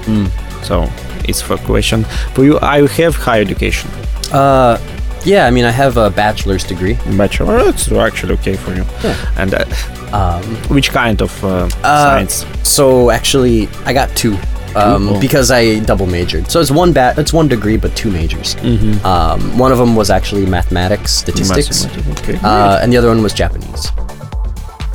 [0.64, 0.88] So
[1.28, 2.60] it's for question for you.
[2.60, 3.90] I have high education,
[4.34, 4.78] uh,
[5.26, 6.98] yeah, I mean, I have a bachelor's degree.
[7.18, 7.60] bachelor.
[7.70, 8.86] It's actually okay for you.
[9.04, 9.16] Yeah.
[9.38, 9.66] And uh,
[10.12, 12.46] Um, which kind of uh, Uh, science?
[12.64, 14.38] So actually, I got two.
[14.76, 15.20] um, Cool.
[15.20, 16.50] because I double majored.
[16.52, 18.56] So it's one bat, it's one degree, but two majors.
[18.56, 19.04] Mm-hmm.
[19.06, 21.88] Um, one of them was actually mathematics, statistics,
[22.22, 22.38] Okay.
[22.44, 23.92] uh, and the other one was Japanese.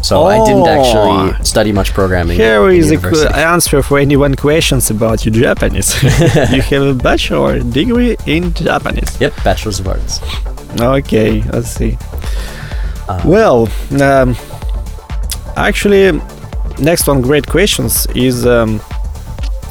[0.09, 0.77] So I didn't Oh.
[0.77, 2.37] actually study much programming.
[2.37, 5.91] Here is a qu- answer for anyone questions about your Japanese.
[6.55, 9.11] you have a bachelor degree in Japanese.
[9.21, 10.21] Yep, bachelor's of arts.
[10.81, 11.97] Okay, let's see.
[13.09, 13.69] Uh, well,
[14.09, 14.37] um,
[15.57, 16.05] actually,
[16.79, 18.81] next one great questions is um,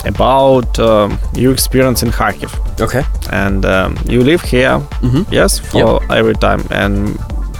[0.05, 2.51] about um, your experience in Kharkiv.
[2.81, 3.03] Okay.
[3.31, 5.25] And um, you live here, Mhm.
[5.31, 6.61] yes, for every time.
[6.71, 7.17] And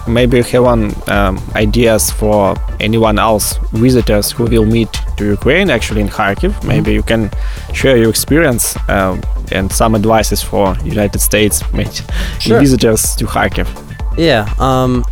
[0.08, 5.70] maybe you have one um, ideas for anyone else visitors who will meet to Ukraine
[5.70, 6.64] actually in Kharkiv.
[6.64, 7.30] Maybe you can
[7.74, 11.64] share your experience um, and some advices for United States
[12.40, 12.60] Sure.
[12.60, 13.68] visitors to Kharkiv.
[14.18, 14.52] Yeah.
[14.60, 15.04] Um,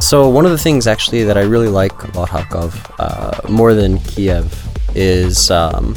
[0.00, 3.98] so one of the things actually that I really like about Kharkov, uh, more than
[4.00, 4.52] Kiev,
[4.94, 5.94] is um,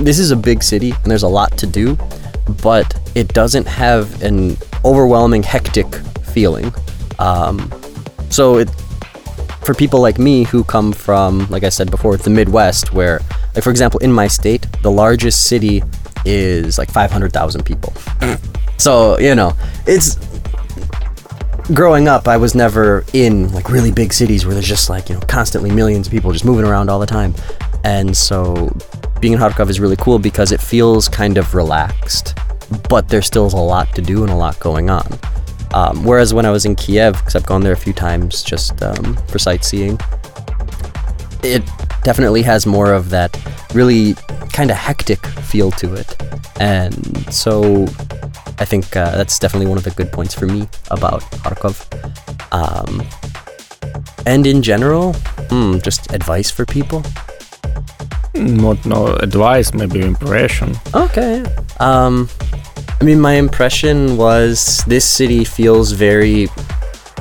[0.00, 1.96] this is a big city and there's a lot to do,
[2.62, 5.86] but it doesn't have an overwhelming, hectic
[6.34, 6.72] feeling.
[7.18, 7.70] Um,
[8.30, 8.68] so it,
[9.64, 13.20] for people like me who come from, like I said before, the Midwest, where,
[13.54, 15.82] like for example, in my state, the largest city
[16.24, 17.92] is like 500,000 people.
[18.78, 19.52] so you know,
[19.86, 20.18] it's
[21.72, 25.14] growing up, I was never in like really big cities where there's just like, you
[25.14, 27.34] know, constantly millions of people just moving around all the time.
[27.84, 28.74] And so
[29.20, 32.36] being in Kharkov is really cool because it feels kind of relaxed,
[32.88, 35.06] but there's still a lot to do and a lot going on.
[35.74, 38.80] Um, whereas when I was in Kiev, because I've gone there a few times just
[38.80, 39.98] um, for sightseeing,
[41.42, 41.62] it
[42.04, 43.36] definitely has more of that
[43.74, 44.14] really
[44.52, 46.16] kind of hectic feel to it.
[46.60, 46.94] And
[47.34, 47.86] so
[48.60, 51.82] I think uh, that's definitely one of the good points for me about Kharkov.
[52.52, 53.02] Um,
[54.26, 55.14] and in general,
[55.50, 57.02] hmm, just advice for people.
[58.34, 60.76] Not no advice, maybe impression.
[60.94, 61.44] Okay.
[61.80, 62.28] Um,
[63.00, 66.48] I mean, my impression was this city feels very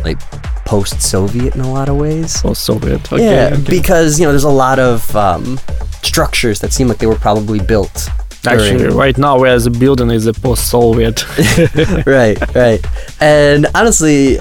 [0.04, 0.20] like
[0.66, 2.44] post-Soviet in a lot of ways.
[2.44, 3.12] Or Soviet.
[3.12, 3.64] Okay, yeah, okay.
[3.70, 5.60] because you know, there's a lot of um,
[6.02, 8.10] structures that seem like they were probably built.
[8.44, 11.26] during- Actually, right now, where the building is a post-Soviet.
[12.06, 12.86] right, right.
[13.22, 14.40] And honestly,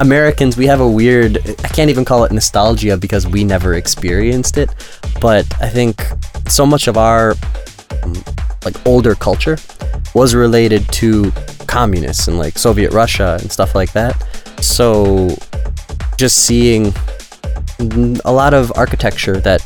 [0.00, 4.56] Americans, we have a weird, I can't even call it nostalgia because we never experienced
[4.58, 4.70] it.
[5.20, 6.02] But I think
[6.48, 7.34] so much of our
[8.68, 9.56] like older culture
[10.14, 11.32] was related to
[11.66, 14.14] communists and like Soviet Russia and stuff like that.
[14.60, 15.36] So
[16.16, 16.92] just seeing
[18.24, 19.60] a lot of architecture that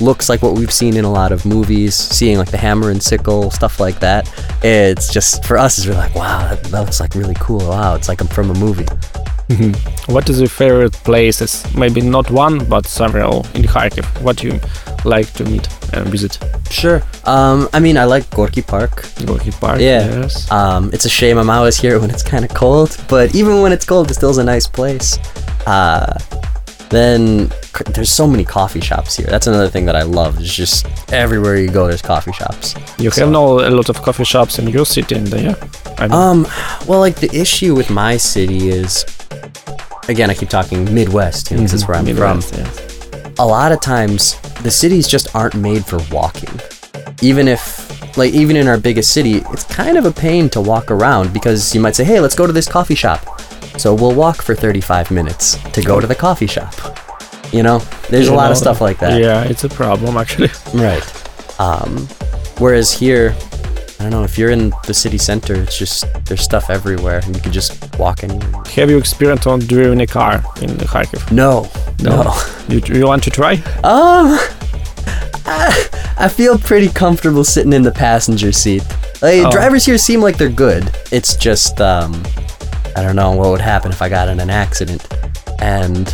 [0.00, 3.02] looks like what we've seen in a lot of movies, seeing like the hammer and
[3.02, 4.22] sickle, stuff like that.
[4.62, 7.68] It's just for us, it's really like, wow, that, that looks like really cool.
[7.68, 8.86] Wow, it's like I'm from a movie.
[9.48, 10.12] Mm-hmm.
[10.12, 11.64] what is your favorite places?
[11.74, 14.04] Maybe not one, but several in Kharkiv.
[14.20, 14.60] What you
[15.08, 16.38] like to meet and visit?
[16.70, 17.02] Sure.
[17.24, 19.04] Um, I mean, I like Gorky Park.
[19.26, 19.80] Gorky Park.
[19.80, 20.06] Yeah.
[20.20, 20.50] Yes.
[20.50, 23.72] Um, it's a shame I'm always here when it's kind of cold, but even when
[23.72, 25.18] it's cold, it still's a nice place.
[25.66, 26.16] Uh,
[26.90, 29.26] then c- there's so many coffee shops here.
[29.26, 30.40] That's another thing that I love.
[30.40, 32.74] It's just everywhere you go, there's coffee shops.
[32.98, 35.54] you so- have no a lot of coffee shops in your city, and yeah.
[35.98, 36.46] I mean, Um,
[36.86, 39.04] well, like the issue with my city is,
[40.08, 42.64] again, I keep talking Midwest, you know, that's where I'm Midwest, from.
[42.64, 42.87] yes.
[43.40, 46.50] A lot of times, the cities just aren't made for walking.
[47.22, 50.90] Even if, like, even in our biggest city, it's kind of a pain to walk
[50.90, 53.40] around because you might say, "Hey, let's go to this coffee shop."
[53.78, 56.74] So we'll walk for 35 minutes to go to the coffee shop.
[57.52, 57.78] You know,
[58.10, 59.20] there's a You lot of stuff like that.
[59.20, 60.50] Yeah, it's a problem actually.
[60.74, 61.60] Right.
[61.60, 62.08] Um,
[62.58, 63.34] whereas here,
[64.00, 67.34] I don't know, if you're in the city center, it's just there's stuff everywhere and
[67.34, 68.62] you can just walk anywhere.
[68.76, 71.32] have you experienced on driving a car in Kharkiv?
[71.32, 71.68] No.
[72.00, 72.32] No.
[72.68, 73.54] You, you want to try?
[73.82, 74.38] Um,
[75.46, 78.82] I, I feel pretty comfortable sitting in the passenger seat.
[79.20, 79.50] Like, Oh.
[79.50, 80.90] Drivers here seem like they're good.
[81.10, 82.22] It's just, um,
[82.94, 85.06] I don't know what would happen if I got in an accident.
[85.60, 86.06] And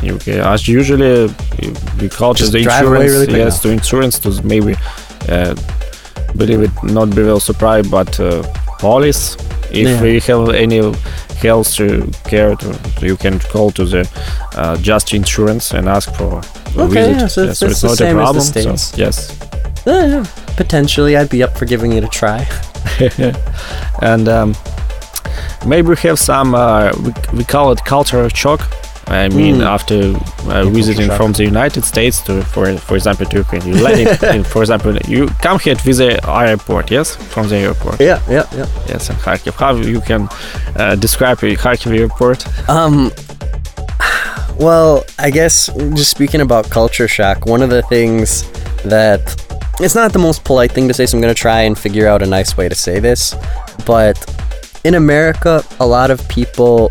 [0.00, 1.32] can, as usually,
[2.00, 3.10] we call to Just the insurance.
[3.10, 3.70] really yes, now.
[3.70, 4.74] to insurance to maybe
[5.28, 5.54] uh,
[6.36, 8.42] believe it not be well surprised, but uh,
[8.78, 9.36] police.
[9.72, 10.02] If Yeah.
[10.02, 10.78] we have any
[11.42, 14.08] health uh, care, to, you can call to the
[14.56, 16.40] uh, just insurance and ask for
[16.76, 17.20] a Okay, visit.
[17.20, 18.40] yeah, so Yeah, it's- not a problem.
[18.44, 19.30] so, yes,
[19.86, 20.24] eh,
[20.56, 22.46] potentially I'd be up for giving it a try.
[24.02, 24.54] and um,
[25.66, 26.54] maybe we have some.
[26.54, 28.60] Uh, we, we call it cultural shock.
[29.10, 29.66] I mean, Mm.
[29.76, 29.96] after
[30.52, 34.44] uh, visiting from the United States to, for for example, to Ukraine, you landing, in,
[34.44, 36.10] for example, you come here to the
[36.50, 38.66] airport, yes, from the airport, Yeah, yeah, yeah.
[38.92, 39.54] yes, in Kharkiv.
[39.64, 40.22] How you can
[40.76, 42.38] uh, describe your Kharkiv airport?
[42.76, 43.10] Um,
[44.58, 48.28] well, I guess just speaking about culture shock, one of the things
[48.84, 49.22] that
[49.80, 52.22] it's not the most polite thing to say, so I'm gonna try and figure out
[52.22, 53.34] a nice way to say this.
[53.86, 54.16] But
[54.84, 56.90] in America, a lot of people,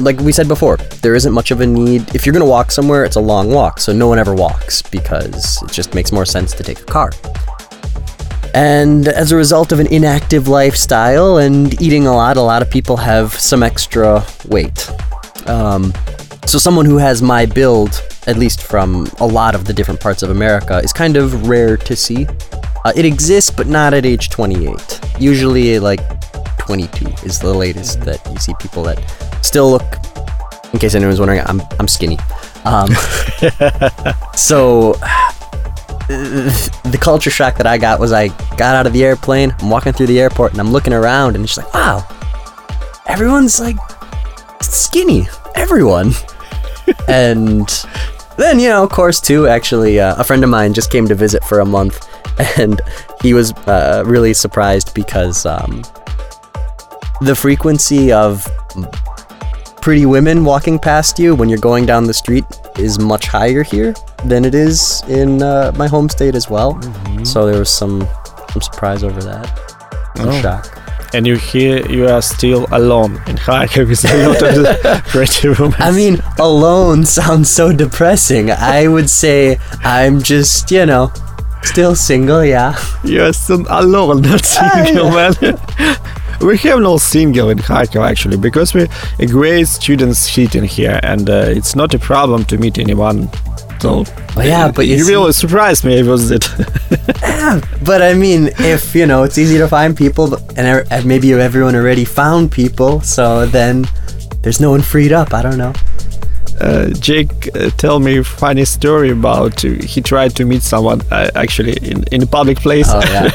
[0.00, 2.14] like we said before, there isn't much of a need.
[2.14, 5.62] If you're gonna walk somewhere, it's a long walk, so no one ever walks because
[5.62, 7.10] it just makes more sense to take a car.
[8.54, 12.70] And as a result of an inactive lifestyle and eating a lot, a lot of
[12.70, 14.90] people have some extra weight.
[15.46, 15.92] Um,
[16.46, 20.22] so, someone who has my build, at least from a lot of the different parts
[20.22, 22.26] of America, is kind of rare to see.
[22.84, 25.00] Uh, it exists, but not at age 28.
[25.18, 26.00] Usually, like
[26.60, 28.98] 22 is the latest that you see people that
[29.46, 29.84] still look.
[30.72, 32.18] In case anyone's wondering, I'm I'm skinny.
[32.64, 32.88] Um,
[34.34, 34.94] so
[36.08, 39.92] the culture shock that I got was I got out of the airplane, I'm walking
[39.92, 42.06] through the airport, and I'm looking around, and it's just like, wow,
[43.06, 43.76] everyone's like
[44.60, 46.12] skinny, everyone.
[47.08, 47.68] and
[48.36, 51.14] then, you know, of course, too, actually, uh, a friend of mine just came to
[51.14, 52.06] visit for a month,
[52.58, 52.80] and
[53.22, 55.82] he was uh, really surprised because um,
[57.20, 58.46] the frequency of
[59.86, 62.44] pretty women walking past you when you're going down the street
[62.76, 63.94] is much higher here
[64.24, 66.72] than it is in uh, my home state as well.
[67.24, 68.00] So there was some
[68.50, 69.46] some surprise over that.
[70.16, 70.42] Some Oh.
[70.42, 70.66] shock.
[71.14, 75.74] And you here, you are still alone in Kharkiv with a lot of pretty women.
[75.78, 78.50] I mean, alone sounds so depressing.
[78.50, 81.12] I would say I'm just, you know,
[81.62, 82.74] still single, yeah.
[83.04, 85.32] you are still alone, not single, man.
[86.40, 88.86] we have no single in Kharkiv actually because we
[89.18, 93.28] a great students city in here, and uh, it's not a problem to meet anyone.
[93.80, 94.04] So
[94.38, 96.02] Oh, yeah, but you you see- really surprised me.
[96.02, 96.48] Was it?
[97.84, 101.74] But I mean, if, you know, it's easy to find people, er- and maybe everyone
[101.76, 103.86] already found people, so then
[104.42, 105.32] there's no one freed up.
[105.32, 105.72] I don't know.
[106.60, 111.00] Uh, Jake, uh, tell me a funny story about uh, he tried to meet someone
[111.10, 112.86] uh, actually in, in a public place.
[112.90, 113.30] Oh, yeah.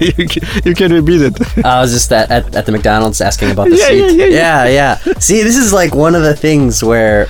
[0.00, 1.64] you, can, you can repeat it.
[1.64, 4.16] I was just at, at, at the McDonald's asking about the Yeah, seat.
[4.18, 5.14] yeah, yeah, yeah, yeah.
[5.18, 7.26] See, this is like one of the things where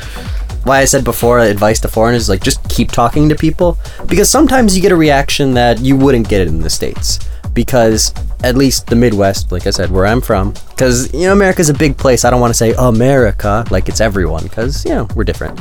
[0.64, 4.30] why I said before advice to foreigners is like just keep talking to people because
[4.30, 7.18] sometimes you get a reaction that you wouldn't get it in the states
[7.54, 11.68] because at least the Midwest, like I said, where I'm from, because you know America's
[11.68, 12.24] a big place.
[12.24, 15.60] I don't want to say America like it's everyone because you know we're different,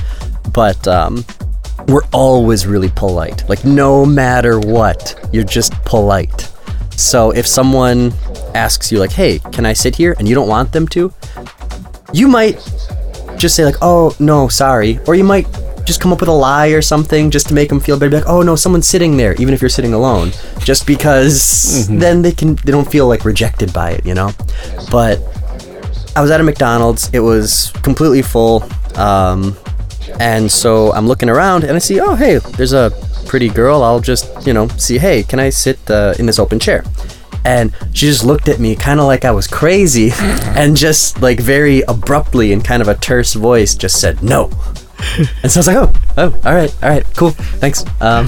[0.54, 1.26] but um,
[1.88, 3.48] we're always really polite.
[3.50, 6.52] Like no matter what, you're just polite.
[6.96, 8.14] So if someone
[8.54, 11.14] asks you like, "Hey, can I sit here?" and you don't want them to,
[12.14, 12.56] you might
[13.38, 15.48] just say like, "Oh, no, sorry." Or you might
[15.86, 18.10] just come up with a lie or something just to make them feel better.
[18.10, 22.22] Be like, "Oh, no, someone's sitting there," even if you're sitting alone, just because then
[22.22, 24.32] they can they don't feel like rejected by it, you know.
[24.92, 25.20] But
[26.16, 27.10] I was at a McDonald's.
[27.14, 28.64] It was completely full.
[28.96, 29.56] Um,
[30.20, 32.92] and so I'm looking around and I see, oh, hey, there's a
[33.28, 33.84] pretty girl.
[33.84, 36.84] I'll just, you know, see, hey, can I sit uh, in this open chair?
[37.46, 40.12] And she just looked at me kind of like I was crazy
[40.56, 44.52] and just like very abruptly in kind of a terse voice just said no.
[45.44, 47.84] And so I was like, oh, oh, all right, all right, cool, thanks.
[48.02, 48.28] Um,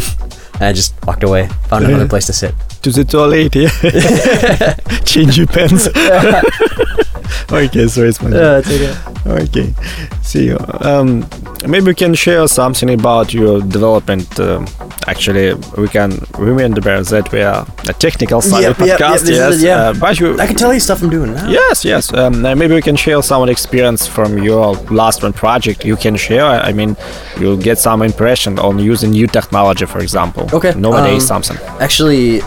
[0.56, 2.54] and I just walked away, found another place to sit.
[2.84, 4.76] to the toilet, yeah.
[5.06, 5.88] Change your pants.
[7.52, 8.96] okay, so it's my it's okay.
[9.26, 9.74] Okay,
[10.22, 10.58] see you.
[10.82, 11.26] Um,
[11.68, 14.40] maybe we can share something about your development.
[14.40, 14.68] Um,
[15.08, 19.24] actually, we can remember that we are a technical side Yep, of yep, yep, podcast.
[19.24, 19.76] is yes, yeah.
[19.90, 20.40] uh, but you.
[20.40, 21.50] I can tell you stuff I'm doing now.
[21.50, 22.14] Yes, yes.
[22.14, 25.86] Um, uh, maybe we can share some experience from your last one project.
[25.86, 26.46] You can share.
[26.46, 26.96] I mean,
[27.40, 30.50] you'll get some impression on using new technology, for example.
[30.54, 31.66] Okay, Nowadays, um, something.
[31.80, 32.42] Actually,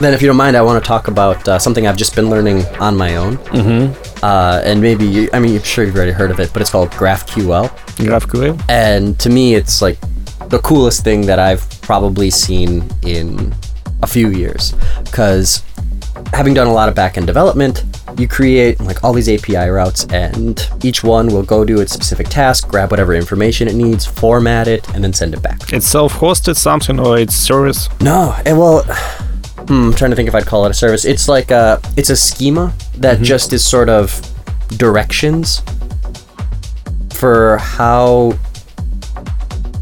[0.00, 2.30] then if you don't mind, I want to talk about uh, something I've just been
[2.30, 3.36] learning on my own.
[3.38, 4.24] Mm-hmm.
[4.24, 6.70] Uh, and maybe, you, I mean, I'm sure you've already heard of it, but it's
[6.70, 7.68] called GraphQL.
[7.96, 8.60] GraphQL.
[8.68, 9.98] And to me, it's like
[10.48, 13.54] the coolest thing that I've probably seen in
[14.02, 14.74] a few years.
[15.04, 15.62] Because
[16.32, 17.84] having done a lot of backend development,
[18.18, 22.28] you create like all these API routes, and each one will go do its specific
[22.28, 25.72] task, grab whatever information it needs, format it, and then send it back.
[25.72, 27.88] It's self-hosted something or it's service.
[28.00, 28.84] No, eh, well,
[29.68, 31.04] hmm, I'm trying to think if I'd call it a service.
[31.04, 34.20] It's like a, it's a schema that just is sort of
[34.76, 35.62] directions
[37.12, 38.32] for how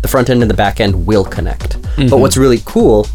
[0.03, 1.77] the front end and the back end will connect.
[2.11, 3.07] But what's really cool,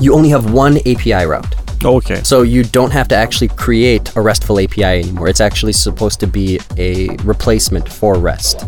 [0.00, 1.54] you only have one API route.
[1.84, 2.22] Okay.
[2.22, 5.28] So you don't have to actually create a RESTful API anymore.
[5.28, 8.66] It's actually supposed to be a replacement for REST.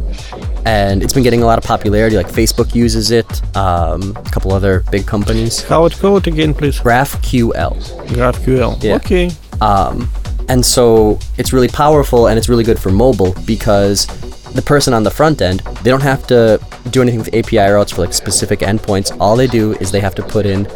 [0.64, 2.16] And it's been getting a lot of popularity.
[2.16, 5.62] Like Facebook uses it, um, a couple other big companies.
[5.62, 6.78] How it called again, please?
[6.78, 7.76] GraphQL.
[8.08, 8.82] GraphQL.
[8.82, 8.96] Yeah.
[8.96, 9.30] Okay.
[9.60, 10.08] Um,
[10.48, 14.06] and so it's really powerful and it's really good for mobile because
[14.52, 16.60] the person on the front end, they don't have to
[16.90, 19.16] do anything with API routes for like specific endpoints.
[19.18, 20.66] All they do is they have to put in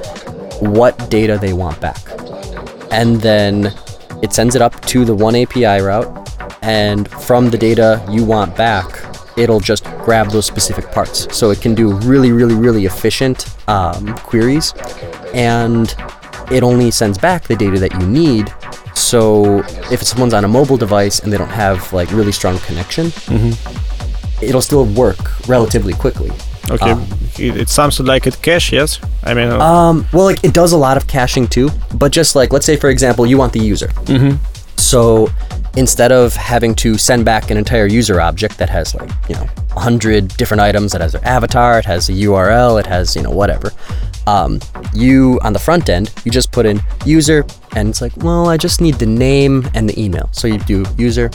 [0.61, 1.99] what data they want back.
[2.91, 3.74] And then
[4.22, 6.09] it sends it up to the one API route.
[6.62, 9.05] And from the data you want back,
[9.37, 11.26] it'll just grab those specific parts.
[11.37, 14.72] So it can do really, really, really efficient um, queries.
[15.34, 15.95] And
[16.51, 18.53] it only sends back the data that you need.
[18.95, 19.59] So
[19.91, 23.12] if someone's on a mobile device and they don't have like really strong connection,
[24.43, 26.30] it'll still work relatively quickly.
[26.68, 27.07] Okay, Um,
[27.39, 28.99] it, it sounds like it cache, yes?
[29.22, 32.34] I mean, uh, Um, well, like it does a lot of caching too, but just
[32.34, 33.89] like let's say for example, you want the user.
[34.07, 34.37] Mm-hmm.
[34.76, 35.28] So
[35.76, 39.46] instead of having to send back an entire user object that has like you know
[39.76, 43.22] a hundred different items, that has their avatar, it has a URL, it has you
[43.22, 43.70] know whatever.
[44.26, 44.60] Um,
[44.92, 47.44] you on the front end, you just put in user,
[47.76, 50.28] and it's like, well, I just need the name and the email.
[50.32, 51.30] So you do user,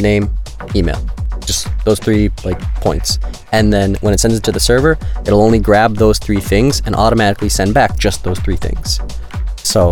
[0.00, 0.30] name,
[0.74, 1.00] email
[1.44, 3.18] just those three like points
[3.52, 6.82] and then when it sends it to the server it'll only grab those three things
[6.86, 8.98] and automatically send back just those three things
[9.74, 9.82] so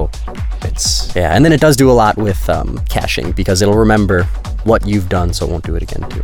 [0.69, 0.87] it's
[1.19, 4.19] yeah and then it does do a lot with um, caching because it'll remember
[4.71, 6.23] what you've done so it won't do it again too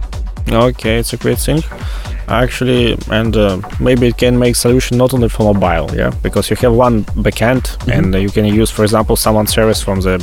[0.53, 1.63] okay, it's a great thing.
[2.29, 6.57] Actually, and uh, maybe it can make solution not only for mobile, yeah, because you
[6.57, 7.91] have one backend Mm-hmm.
[7.91, 10.17] and you can use, for example, someone service from the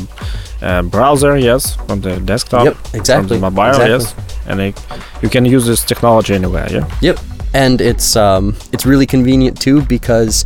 [0.61, 3.91] uh, browser, yes, from the desktop, Yep, from the mobile, exactly.
[3.91, 4.15] yes,
[4.47, 4.85] and it,
[5.21, 6.85] you can use this technology anywhere, yeah.
[7.01, 7.19] Yep,
[7.53, 10.45] and it's um, it's really convenient too because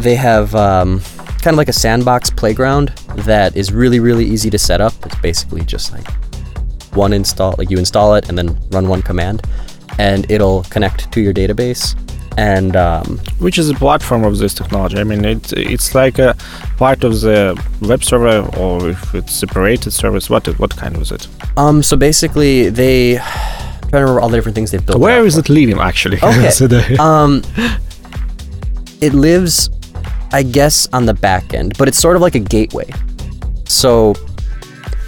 [0.00, 1.00] they have um,
[1.46, 2.88] kind of like a sandbox playground
[3.30, 4.92] that is really really easy to set up.
[5.06, 6.08] It's basically just like
[6.92, 9.42] one install, like you install it and then run one command,
[9.96, 11.94] and it'll connect to your database.
[12.36, 14.98] And um, Which is the platform of this technology?
[14.98, 16.36] I mean, it, it's like a
[16.78, 17.40] part of the
[17.80, 20.28] web server, or if it's a separated service.
[20.28, 21.28] What what kind is it?
[21.56, 23.18] um, so basically they.
[23.86, 24.98] I'm trying to remember all the different things they've built.
[24.98, 25.52] Where is out is for.
[25.52, 26.18] it living actually?
[26.22, 26.96] Okay.
[26.96, 27.44] Um,
[29.00, 29.70] it lives,
[30.32, 32.90] I guess, on the back end, but it's sort of like a gateway.
[33.68, 34.14] So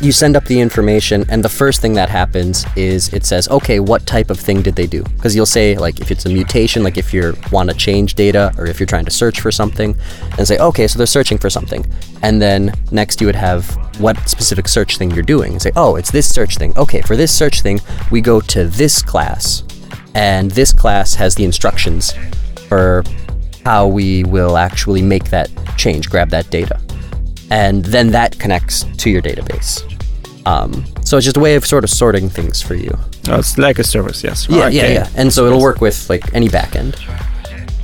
[0.00, 3.80] you send up the information, and the first thing that happens is it says, okay,
[3.80, 5.02] what type of thing did they do?
[5.02, 8.52] Because you'll say, like, if it's a mutation, like if you want to change data
[8.58, 9.96] or if you're trying to search for something,
[10.38, 11.84] and say, okay, so they're searching for something.
[12.22, 13.68] And then next you would have
[14.00, 16.78] what specific search thing you're doing, and say, oh, it's this search thing.
[16.78, 17.80] Okay, for this search thing,
[18.12, 19.64] we go to this class,
[20.14, 22.12] and this class has the instructions
[22.68, 23.02] for
[23.68, 26.80] how we will actually make that change, grab that data.
[27.50, 29.72] And then that connects to your database.
[30.46, 30.70] Um,
[31.04, 32.94] so it's just a way of sort of sorting things for you.
[33.28, 34.48] Oh, it's like a service, yes.
[34.48, 34.94] Yeah, yeah, Okay.
[34.94, 35.20] yeah.
[35.20, 36.94] And so it'll work with like any backend.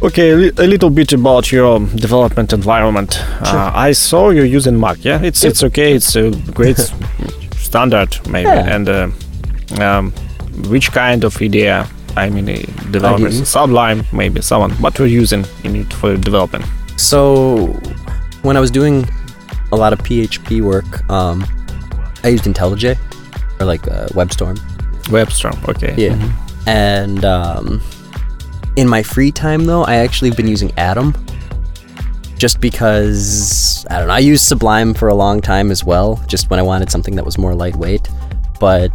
[0.03, 0.29] Okay,
[0.65, 3.11] a, little bit about your development environment.
[3.43, 5.05] Uh, I saw you using Mac.
[5.05, 5.93] Yeah, it's it's okay.
[5.95, 6.79] It's a great
[7.69, 8.49] standard, maybe.
[8.49, 8.75] Yeah.
[8.75, 9.09] And uh,
[9.81, 10.13] um,
[10.73, 11.87] which kind of idea?
[12.17, 12.57] I mean, uh,
[12.91, 13.47] developers, IDE?
[13.47, 14.71] Sublime, maybe someone.
[14.73, 16.65] What you're using in it for development?
[16.97, 17.67] So
[18.43, 19.07] when I was doing
[19.73, 21.45] a lot of PHP work, um,
[22.23, 22.99] I used IntelliJ
[23.61, 24.57] or like uh, WebStorm.
[25.05, 25.69] WebStorm.
[25.69, 25.95] Okay.
[25.97, 26.17] Yeah.
[26.67, 27.83] And um,
[28.77, 31.15] in my free time, though, I actually have been using Atom
[32.39, 36.51] just because, I don't know, I used Sublime for a long time as well, just
[36.51, 38.09] when I wanted something that was more lightweight.
[38.61, 38.91] But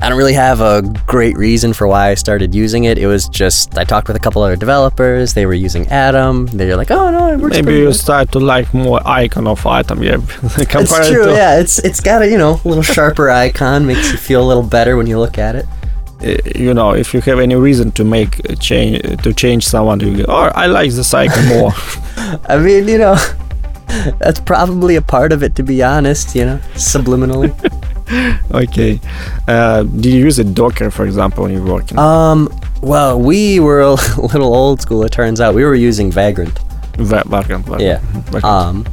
[0.00, 2.98] I don't really have a great reason for why I started using it.
[2.98, 6.46] It was just, I talked with a couple other developers, they were using Atom.
[6.46, 9.66] They're like, oh, no, it works Maybe you good." start to like more icon of
[9.66, 10.02] Atom.
[10.02, 10.16] yeah.
[10.68, 11.58] compared It's true, to, yeah.
[11.58, 14.62] It's it's got a you know a little sharper icon, makes you feel a little
[14.62, 15.66] better when you look at it.
[16.22, 19.98] uh, you know, if you have any reason to make a change to change someone,
[20.00, 21.72] you go, oh, I like this icon more.
[22.48, 23.16] I mean, you know,
[24.20, 26.34] that's probably a part of it, to be honest.
[26.36, 27.50] You know, subliminally.
[28.52, 29.00] okay.
[29.46, 31.98] Uh, did you use a Docker, for example, when you're working?
[31.98, 32.48] um.
[32.80, 35.02] Well, we were a little old school.
[35.04, 36.56] It turns out we were using Vagrant.
[36.96, 37.82] Va- Vagrant, Vagrant.
[37.82, 37.98] Yeah.
[38.30, 38.44] Vagrant.
[38.44, 38.86] Um,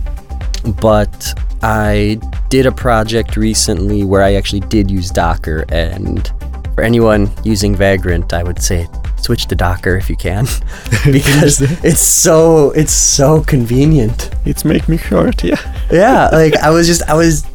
[0.82, 6.32] but I did a project recently where I actually did use Docker, and
[6.74, 8.88] for anyone using Vagrant, I would say
[9.18, 10.46] switch to Docker if you can,
[11.06, 14.32] because it's so it's so convenient.
[14.46, 15.60] it's make me hurt, yeah.
[15.92, 17.46] Yeah, like I was just I was.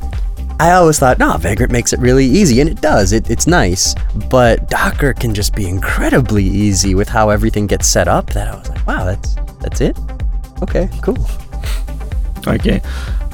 [0.60, 3.14] I always thought, no, Vagrant makes it really easy, and it does.
[3.14, 3.94] It, it's nice,
[4.28, 8.26] but Docker can just be incredibly easy with how everything gets set up.
[8.34, 9.98] That I was like, wow, that's that's it.
[10.60, 11.26] Okay, cool.
[12.46, 12.82] Okay.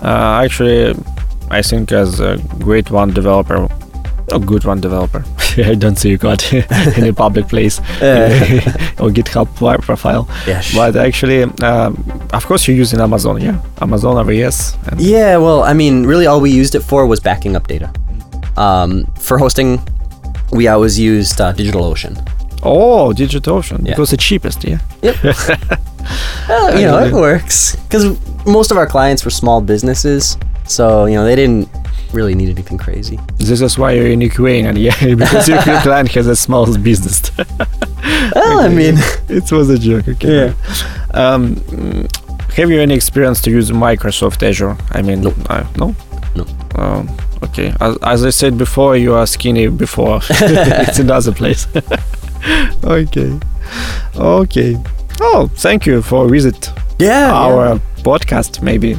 [0.02, 0.94] Uh, actually,
[1.50, 3.68] I think as a great one developer,
[4.32, 5.24] a good one developer,
[5.58, 6.52] I don't see you got
[6.98, 7.78] in a public place
[9.00, 9.48] or GitHub
[9.82, 10.28] profile.
[10.46, 11.94] Yeah, sh- But actually, um,
[12.32, 13.60] of course, you're using Amazon, yeah?
[13.80, 14.76] Amazon AWS.
[14.98, 17.92] Yeah, well, I mean, really, all we used it for was backing up data.
[18.56, 19.80] Um, for hosting,
[20.52, 22.16] we always used uh, DigitalOcean.
[22.62, 23.92] Oh, DigitalOcean, Yeah.
[23.92, 24.78] because the cheapest, yeah?
[25.02, 25.16] Yep.
[26.48, 28.04] Uh, you know, it works because
[28.46, 31.68] most of our clients were small businesses, so you know they didn't
[32.12, 33.18] really need anything crazy.
[33.38, 37.30] This is why you're in Ukrainian, yeah, because your client has a small business.
[38.34, 38.94] Well, I mean,
[39.28, 40.08] it was a joke.
[40.08, 40.28] Okay.
[40.48, 40.52] Yeah.
[41.14, 41.56] Um,
[42.56, 44.76] have you any experience to use Microsoft Azure?
[44.92, 45.34] I mean, No.
[45.48, 45.94] uh, no.
[46.34, 46.44] No.
[46.76, 47.08] Um,
[47.44, 47.74] okay.
[47.80, 50.20] As, as I said before, you are skinny before.
[50.30, 51.66] it's another place.
[52.84, 53.38] okay.
[54.16, 54.76] Okay.
[55.20, 58.96] Oh, thank you for visit yeah, our podcast, maybe,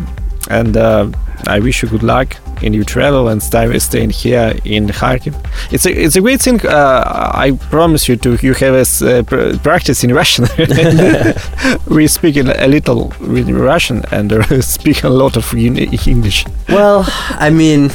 [0.50, 1.10] and uh,
[1.46, 5.36] I wish you good luck in your travel and stay staying here in Kharkiv.
[5.72, 6.66] It's a it's a great thing.
[6.66, 10.46] Uh, I promise you to you have us uh, pr- practice in Russian.
[11.88, 16.46] we speak a little in Russian and uh, speak a lot of English.
[16.70, 17.06] Well,
[17.40, 17.90] I mean,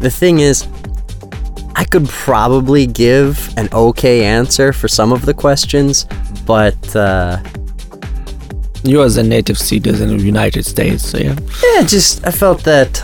[0.00, 0.66] the thing is,
[1.76, 6.06] I could probably give an okay answer for some of the questions,
[6.46, 7.38] but uh,
[8.84, 11.36] You as a native citizen of the United States, so yeah.
[11.62, 12.96] yeah, just I felt that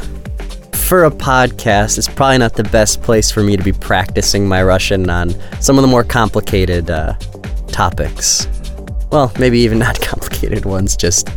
[0.89, 4.63] for a podcast, it's probably not the best place for me to be practicing my
[4.63, 7.13] Russian on some of the more complicated uh,
[7.71, 8.49] topics.
[9.13, 10.97] Well, maybe even not complicated ones.
[10.97, 11.29] Just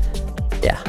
[0.63, 0.81] yeah.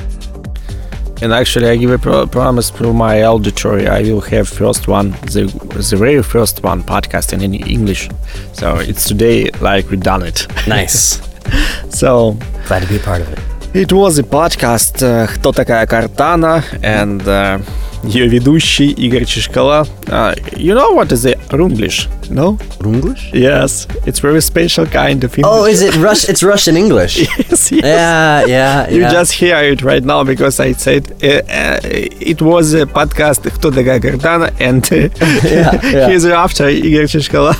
[1.20, 3.86] And actually, I give a pro- promise to my auditory.
[3.86, 5.44] I will have first one, the
[5.90, 8.08] the very first one podcast in English.
[8.52, 10.46] So it's today like we done it.
[10.66, 11.20] Nice.
[11.90, 12.36] so
[12.66, 13.38] glad to be a part of it.
[13.74, 17.58] It was a podcast uh, «Кто такая Кортана?» and uh,
[18.04, 21.38] ее ведущий Игорь Uh, you know what is it?
[21.50, 22.58] Runglish, no?
[22.80, 23.32] Runglish?
[23.32, 25.46] Yes, it's very special kind of English.
[25.50, 26.30] Oh, is it Russian?
[26.30, 27.16] It's Russian English.
[27.38, 29.10] yes, yes, Yeah, yeah, You yeah.
[29.10, 33.70] just hear it right now because I said uh, uh, it was a podcast «Кто
[33.70, 34.84] такая Кортана?» and
[35.44, 36.08] yeah, yeah.
[36.10, 37.54] he's after Игорь Chishkala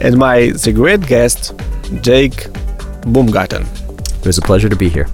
[0.00, 1.52] and my the great guest,
[2.02, 2.48] Jake
[3.06, 3.66] Boomgaarden.
[4.20, 5.06] It was a pleasure to be here.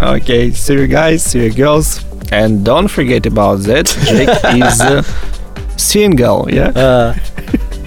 [0.00, 2.04] Okay, see you guys, see you girls.
[2.32, 3.86] And don't forget about that.
[4.08, 5.02] Jake is uh,
[5.76, 6.68] single, yeah?
[6.68, 7.14] Uh,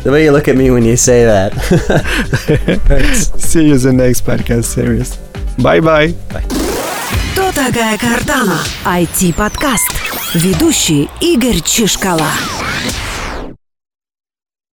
[0.03, 1.53] the way you look at me when you say that.
[3.37, 5.17] see you in the next podcast series.
[5.57, 6.13] Bye-bye.
[7.33, 8.59] Кто такая Кортана?
[8.85, 9.91] IT-подкаст.
[10.35, 12.31] Ведущий Игорь Чешкала.